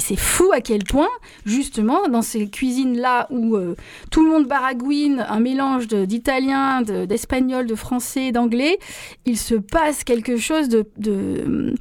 c'est 0.00 0.16
fou 0.18 0.50
à 0.54 0.60
quel 0.60 0.84
point, 0.84 1.08
justement, 1.44 2.08
dans 2.08 2.22
ces 2.22 2.48
cuisines-là 2.48 3.26
où 3.30 3.56
tout 4.10 4.24
le 4.24 4.30
monde 4.30 4.46
baragouine, 4.46 5.26
un 5.28 5.40
mélange 5.40 5.88
d'italien, 5.88 6.82
de- 6.82 7.04
d'espagnol, 7.04 7.66
de 7.66 7.74
français, 7.74 8.32
d'anglais, 8.32 8.78
il 9.26 9.36
se 9.36 9.54
passe 9.54 10.04
quelque 10.04 10.36
chose 10.36 10.68
de, 10.68 10.86
de, 10.96 11.74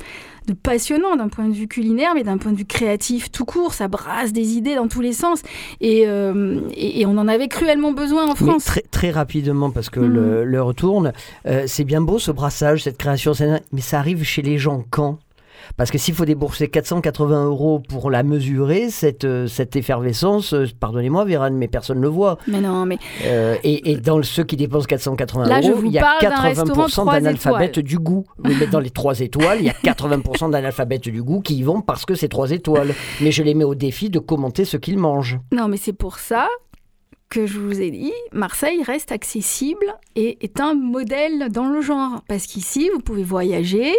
de 0.47 0.53
passionnant 0.53 1.15
d'un 1.15 1.27
point 1.27 1.47
de 1.47 1.53
vue 1.53 1.67
culinaire, 1.67 2.13
mais 2.15 2.23
d'un 2.23 2.37
point 2.37 2.51
de 2.53 2.57
vue 2.57 2.65
créatif 2.65 3.29
tout 3.31 3.45
court. 3.45 3.73
Ça 3.73 3.87
brasse 3.87 4.33
des 4.33 4.55
idées 4.57 4.75
dans 4.75 4.87
tous 4.87 5.01
les 5.01 5.13
sens. 5.13 5.41
Et, 5.81 6.07
euh, 6.07 6.61
et, 6.73 7.01
et 7.01 7.05
on 7.05 7.17
en 7.17 7.27
avait 7.27 7.47
cruellement 7.49 7.91
besoin 7.91 8.29
en 8.31 8.35
France. 8.35 8.63
très, 8.65 8.81
très 8.89 9.11
rapidement, 9.11 9.69
parce 9.71 9.89
que 9.89 9.99
le- 9.99 10.43
l'heure 10.45 10.73
tourne, 10.73 11.11
euh, 11.45 11.65
c'est 11.67 11.83
bien 11.83 12.01
beau 12.01 12.17
ce 12.17 12.31
brassage, 12.31 12.83
cette 12.83 12.97
création, 12.97 13.33
mais 13.71 13.81
ça 13.81 13.99
arrive 13.99 14.23
chez 14.23 14.41
les 14.41 14.57
gens 14.57 14.83
quand? 14.89 15.19
Parce 15.75 15.91
que 15.91 15.97
s'il 15.97 16.13
faut 16.13 16.25
débourser 16.25 16.67
480 16.69 17.45
euros 17.45 17.79
pour 17.79 18.09
la 18.09 18.23
mesurer, 18.23 18.89
cette, 18.89 19.25
euh, 19.25 19.47
cette 19.47 19.75
effervescence, 19.75 20.53
euh, 20.53 20.65
pardonnez-moi 20.79 21.25
Vérane, 21.25 21.55
mais 21.55 21.67
personne 21.67 21.97
ne 21.97 22.03
le 22.03 22.07
voit. 22.07 22.37
Mais 22.47 22.61
non, 22.61 22.85
mais 22.85 22.97
Euh, 23.25 23.55
et, 23.63 23.91
et 23.91 23.97
dans 23.97 24.21
ceux 24.23 24.43
qui 24.43 24.55
dépensent 24.55 24.85
480 24.85 25.45
Là, 25.45 25.61
je 25.61 25.69
euros, 25.71 25.81
il 25.85 25.91
y 25.91 25.97
a 25.97 26.01
parle 26.01 26.21
d'un 26.21 26.29
80% 26.29 26.43
restaurant 26.43 26.87
trois 26.87 27.13
d'analphabètes 27.13 27.79
du 27.79 27.99
goût. 27.99 28.25
Oui, 28.43 28.55
mais 28.59 28.67
dans 28.67 28.79
les 28.79 28.89
3 28.89 29.19
étoiles, 29.21 29.59
il 29.59 29.65
y 29.65 29.69
a 29.69 29.73
80% 29.73 30.51
d'analphabètes 30.51 31.09
du 31.09 31.23
goût 31.23 31.41
qui 31.41 31.55
y 31.57 31.63
vont 31.63 31.81
parce 31.81 32.05
que 32.05 32.15
c'est 32.15 32.27
3 32.29 32.51
étoiles. 32.51 32.93
Mais 33.21 33.31
je 33.31 33.43
les 33.43 33.53
mets 33.53 33.63
au 33.63 33.75
défi 33.75 34.09
de 34.09 34.19
commenter 34.19 34.65
ce 34.65 34.77
qu'ils 34.77 34.97
mangent. 34.97 35.39
non, 35.51 35.67
mais 35.67 35.77
c'est 35.77 35.93
pour 35.93 36.19
ça 36.19 36.47
que 37.29 37.45
je 37.45 37.59
vous 37.59 37.81
ai 37.81 37.91
dit, 37.91 38.13
Marseille 38.31 38.81
reste 38.83 39.11
accessible 39.11 39.85
et 40.15 40.37
est 40.41 40.61
un 40.61 40.73
modèle 40.73 41.49
dans 41.51 41.67
le 41.67 41.81
genre. 41.81 42.23
Parce 42.27 42.47
qu'ici, 42.47 42.89
vous 42.93 43.01
pouvez 43.01 43.23
voyager 43.23 43.93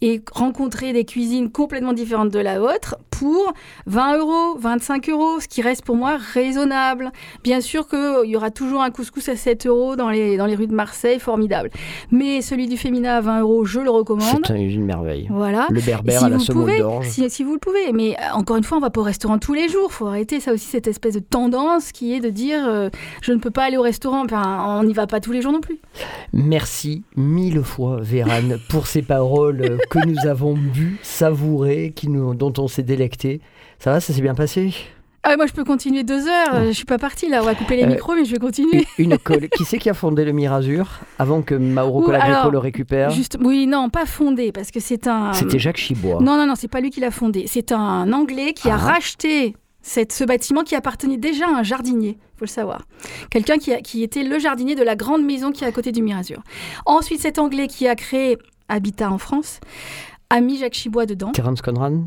et 0.00 0.22
rencontrer 0.32 0.92
des 0.92 1.04
cuisines 1.04 1.50
complètement 1.50 1.92
différentes 1.92 2.30
de 2.30 2.38
la 2.38 2.60
vôtre 2.60 2.96
pour 3.10 3.52
20 3.86 4.18
euros, 4.18 4.58
25 4.58 5.08
euros, 5.08 5.40
ce 5.40 5.48
qui 5.48 5.60
reste 5.60 5.84
pour 5.84 5.96
moi 5.96 6.18
raisonnable. 6.18 7.10
Bien 7.42 7.60
sûr 7.60 7.88
qu'il 7.88 8.30
y 8.30 8.36
aura 8.36 8.52
toujours 8.52 8.80
un 8.80 8.90
couscous 8.90 9.28
à 9.28 9.34
7 9.34 9.66
euros 9.66 9.96
dans 9.96 10.08
les, 10.08 10.36
dans 10.36 10.46
les 10.46 10.54
rues 10.54 10.68
de 10.68 10.74
Marseille, 10.74 11.18
formidable. 11.18 11.70
Mais 12.12 12.42
celui 12.42 12.68
du 12.68 12.76
féminin 12.76 13.16
à 13.16 13.20
20 13.20 13.40
euros, 13.40 13.64
je 13.64 13.80
le 13.80 13.90
recommande. 13.90 14.44
C'est 14.46 14.60
une 14.60 14.84
merveille. 14.84 15.26
Voilà. 15.30 15.66
Le 15.70 15.80
berbère 15.80 16.20
si 16.20 16.24
à 16.24 16.28
la 16.28 16.38
semoule 16.38 16.78
d'orge. 16.78 17.08
si, 17.08 17.28
si 17.28 17.42
vous 17.42 17.54
le 17.54 17.58
pouvez. 17.58 17.92
Mais 17.92 18.14
euh, 18.14 18.34
encore 18.34 18.56
une 18.56 18.64
fois, 18.64 18.78
on 18.78 18.80
va 18.80 18.90
pas 18.90 19.00
au 19.00 19.04
restaurant 19.04 19.38
tous 19.38 19.54
les 19.54 19.68
jours. 19.68 19.92
faut 19.92 20.06
arrêter 20.06 20.38
ça 20.38 20.52
aussi, 20.52 20.66
cette 20.66 20.86
espèce 20.86 21.14
de 21.14 21.20
tendance 21.20 21.90
qui 21.90 22.14
est 22.14 22.20
de 22.20 22.30
dire 22.30 22.67
euh, 22.68 22.90
je 23.22 23.32
ne 23.32 23.38
peux 23.38 23.50
pas 23.50 23.64
aller 23.64 23.76
au 23.76 23.82
restaurant. 23.82 24.24
Enfin, 24.24 24.64
on 24.80 24.84
n'y 24.84 24.92
va 24.92 25.06
pas 25.06 25.20
tous 25.20 25.32
les 25.32 25.42
jours 25.42 25.52
non 25.52 25.60
plus. 25.60 25.78
Merci 26.32 27.02
mille 27.16 27.62
fois, 27.62 27.98
Vérane, 28.00 28.58
pour 28.68 28.86
ces 28.86 29.02
paroles 29.02 29.78
que 29.90 29.98
nous 30.06 30.26
avons 30.28 30.54
bu, 30.54 30.98
savourées, 31.02 31.92
qui 31.94 32.08
nous, 32.08 32.34
dont 32.34 32.52
on 32.58 32.68
s'est 32.68 32.82
délecté. 32.82 33.40
Ça 33.78 33.92
va, 33.92 34.00
ça 34.00 34.12
s'est 34.12 34.20
bien 34.22 34.34
passé? 34.34 34.74
Ah, 35.24 35.36
moi, 35.36 35.46
je 35.46 35.52
peux 35.52 35.64
continuer 35.64 36.04
deux 36.04 36.26
heures. 36.28 36.54
euh, 36.54 36.66
Je 36.68 36.72
suis 36.72 36.84
pas 36.84 36.96
partie 36.96 37.28
là. 37.28 37.40
On 37.42 37.44
va 37.44 37.54
couper 37.54 37.76
les 37.76 37.82
Euh, 37.82 37.88
micros, 37.88 38.14
mais 38.14 38.24
je 38.24 38.30
vais 38.30 38.38
continuer. 38.38 38.86
Une 38.98 39.18
colle. 39.18 39.48
Qui 39.48 39.64
c'est 39.64 39.76
qui 39.78 39.90
a 39.90 39.94
fondé 39.94 40.24
le 40.24 40.32
Mirazur 40.32 41.00
avant 41.18 41.42
que 41.42 41.54
Mauro 41.56 42.08
alors, 42.10 42.50
le 42.50 42.58
récupère? 42.58 43.10
Juste, 43.10 43.36
oui, 43.42 43.66
non, 43.66 43.90
pas 43.90 44.06
fondé, 44.06 44.52
parce 44.52 44.70
que 44.70 44.78
c'est 44.80 45.06
un. 45.08 45.32
C'était 45.32 45.58
Jacques 45.58 45.76
Chibois. 45.76 46.20
Non, 46.22 46.36
non, 46.36 46.46
non, 46.46 46.54
c'est 46.54 46.68
pas 46.68 46.80
lui 46.80 46.90
qui 46.90 47.00
l'a 47.00 47.10
fondé. 47.10 47.44
C'est 47.46 47.72
un 47.72 48.12
Anglais 48.12 48.52
qui 48.54 48.70
a 48.70 48.74
Ah. 48.74 48.78
racheté 48.78 49.54
cette, 49.88 50.12
ce 50.12 50.24
bâtiment 50.24 50.62
qui 50.62 50.74
appartenait 50.74 51.16
déjà 51.16 51.46
à 51.46 51.58
un 51.58 51.62
jardinier, 51.62 52.18
faut 52.36 52.44
le 52.44 52.50
savoir. 52.50 52.82
Quelqu'un 53.30 53.56
qui, 53.58 54.02
était 54.02 54.22
le 54.22 54.38
jardinier 54.38 54.74
de 54.74 54.82
la 54.82 54.96
grande 54.96 55.24
maison 55.24 55.50
qui 55.50 55.64
est 55.64 55.66
à 55.66 55.72
côté 55.72 55.92
du 55.92 56.02
Mirazur. 56.02 56.42
Ensuite, 56.86 57.20
cet 57.20 57.38
Anglais 57.38 57.66
qui 57.66 57.88
a 57.88 57.94
créé 57.94 58.38
Habitat 58.68 59.10
en 59.10 59.18
France 59.18 59.60
a 60.30 60.40
mis 60.40 60.58
Jacques 60.58 60.74
Chibois 60.74 61.06
dedans. 61.06 61.32
Terence 61.32 61.62
Conran? 61.62 62.04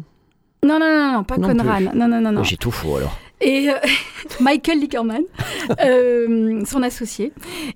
Non, 0.63 0.80
non, 0.80 0.80
non, 0.80 1.12
non, 1.13 1.24
pas 1.24 1.38
Non 1.38 1.56
Conran. 1.56 1.76
plus. 1.78 1.86
Non, 1.98 2.08
non, 2.08 2.22
non, 2.22 2.32
non. 2.32 2.44
J'ai 2.44 2.58
tout 2.58 2.72
faux 2.72 2.98
alors. 2.98 3.17
Et 3.41 3.70
euh, 3.70 3.74
Michael 4.39 4.80
Lickerman, 4.80 5.24
euh, 5.84 6.63
son 6.65 6.84
associé. 6.84 7.34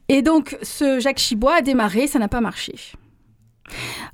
Et 0.08 0.22
donc, 0.22 0.56
ce 0.62 1.00
Jacques 1.00 1.18
Chibois 1.18 1.56
a 1.56 1.62
démarré, 1.62 2.06
ça 2.06 2.20
n'a 2.20 2.28
pas 2.28 2.42
marché. 2.42 2.76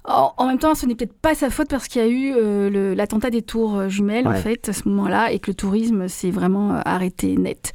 En, 0.06 0.48
même 0.48 0.58
temps, 0.58 0.76
ce 0.76 0.86
n'est 0.86 0.96
peut-être 0.96 1.14
pas 1.14 1.36
sa 1.36 1.50
faute 1.50 1.70
parce 1.70 1.88
qu'il 1.88 2.02
y 2.02 2.06
a 2.06 2.08
eu 2.08 2.34
euh, 2.36 2.96
l'attentat 2.96 3.30
des 3.30 3.42
tours 3.42 3.76
euh, 3.76 3.90
jumelles, 3.90 4.28
en 4.28 4.34
fait, 4.34 4.70
à 4.70 4.74
ce 4.74 4.88
moment-là, 4.90 5.32
et 5.32 5.40
que 5.40 5.52
le 5.52 5.56
tourisme 5.56 6.08
s'est 6.08 6.32
vraiment 6.32 6.74
euh, 6.74 6.80
arrêté 6.86 7.36
net. 7.38 7.74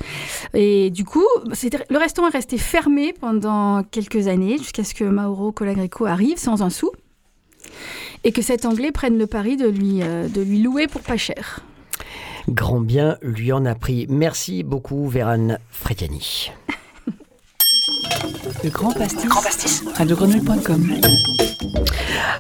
Et 0.55 0.91
du 0.91 1.05
coup, 1.05 1.25
le 1.45 1.99
restaurant 1.99 2.29
est 2.29 2.33
resté 2.33 2.59
fermé 2.59 3.13
pendant 3.13 3.83
quelques 3.85 4.27
années, 4.27 4.59
jusqu'à 4.59 4.85
ce 4.85 4.95
que 4.95 5.05
Mauro 5.05 5.53
Colagreco 5.53 6.07
arrive 6.07 6.39
sans 6.39 6.63
un 6.63 6.71
sou, 6.71 6.91
et 8.25 8.33
que 8.33 8.43
cet 8.43 8.65
Anglais 8.65 8.93
prenne 8.93 9.19
le 9.19 9.27
pari 9.27 9.57
de 9.57 9.69
lui, 9.69 10.03
euh, 10.03 10.29
de 10.29 10.43
lui 10.43 10.61
louer 10.63 10.89
pour 10.89 11.01
pas 11.01 11.17
cher. 11.17 11.61
Grand 12.49 12.81
bien 12.81 13.19
lui 13.23 13.53
en 13.53 13.65
a 13.65 13.75
pris. 13.75 14.07
Merci 14.09 14.63
beaucoup, 14.63 15.09
Vérane 15.09 15.59
Frediani. 15.71 16.51
Le 18.67 18.73
Grand 18.73 18.91
Pastis. 18.91 19.85
radiogrenouille.com. 19.95 20.91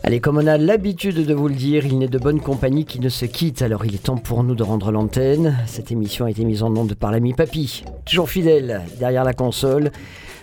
Allez, 0.03 0.19
comme 0.19 0.39
on 0.39 0.47
a 0.49 0.59
l'habitude 0.59 1.25
de 1.25 1.35
vous 1.35 1.47
le 1.47 1.55
dire, 1.55 1.87
il 1.87 1.99
n'est 1.99 2.09
de 2.09 2.19
bonne 2.19 2.41
compagnie 2.41 2.85
qui 2.85 2.99
ne 2.99 3.09
se 3.09 3.27
quitte. 3.27 3.63
Alors 3.63 3.85
il 3.85 3.95
est 3.95 4.03
temps 4.03 4.17
pour 4.17 4.43
nous 4.43 4.57
de 4.57 4.65
rendre 4.65 4.91
l'antenne. 4.91 5.57
Cette 5.67 5.93
émission 5.93 6.25
a 6.25 6.31
été 6.33 6.45
mise 6.45 6.65
en 6.65 6.75
onde 6.75 6.95
par 6.95 7.13
l'ami 7.13 7.33
Papy, 7.33 7.85
toujours 8.05 8.29
fidèle 8.29 8.83
derrière 8.99 9.23
la 9.23 9.35
console. 9.35 9.93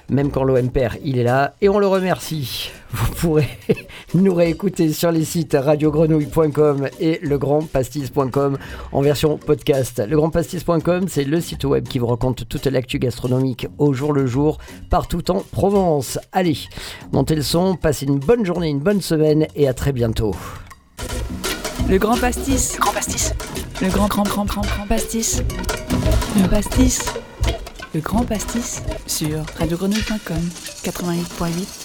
Même 0.07 0.31
quand 0.31 0.45
l'OM 0.45 0.69
perd, 0.69 0.95
il 1.03 1.17
est 1.17 1.23
là 1.23 1.53
et 1.59 1.67
on 1.67 1.79
le 1.79 1.87
remercie. 1.87 2.71
Vous 2.93 3.13
pourrez 3.15 3.49
nous 4.13 4.33
réécouter 4.33 4.93
sur 4.93 5.11
les 5.11 5.25
sites 5.25 5.57
radiogrenouille.com 5.59 6.89
et 6.99 7.19
legrandpastis.com 7.23 8.57
en 8.91 9.01
version 9.01 9.37
podcast. 9.37 10.01
Legrandpastis.com, 10.07 11.07
c'est 11.07 11.23
le 11.23 11.41
site 11.41 11.65
web 11.65 11.87
qui 11.87 11.97
vous 11.97 12.05
raconte 12.05 12.47
toute 12.47 12.67
l'actu 12.67 12.99
gastronomique 12.99 13.67
au 13.79 13.93
jour 13.93 14.13
le 14.13 14.27
jour, 14.27 14.59
partout 14.91 15.31
en 15.31 15.39
Provence. 15.39 16.19
Allez, 16.31 16.57
montez 17.11 17.35
le 17.35 17.41
son, 17.41 17.75
passez 17.75 18.05
une 18.05 18.19
bonne 18.19 18.45
journée, 18.45 18.69
une 18.69 18.79
bonne 18.79 19.01
semaine 19.01 19.47
et 19.55 19.67
à 19.67 19.73
très 19.73 19.91
bientôt. 19.91 20.35
Le 21.89 21.97
grand 21.97 22.17
pastis. 22.17 22.77
Grand 22.79 22.93
pastis. 22.93 23.33
Le 23.81 23.89
grand, 23.89 24.07
grand, 24.07 24.23
grand, 24.23 24.45
grand, 24.45 24.61
grand 24.61 24.87
pastis. 24.87 25.41
Le 26.39 26.47
pastis. 26.47 27.01
Le 27.95 28.01
grand 28.01 28.23
pastis 28.23 28.83
sur 29.07 29.43
radiogrenouille.com 29.57 30.49
88.8 30.83 31.82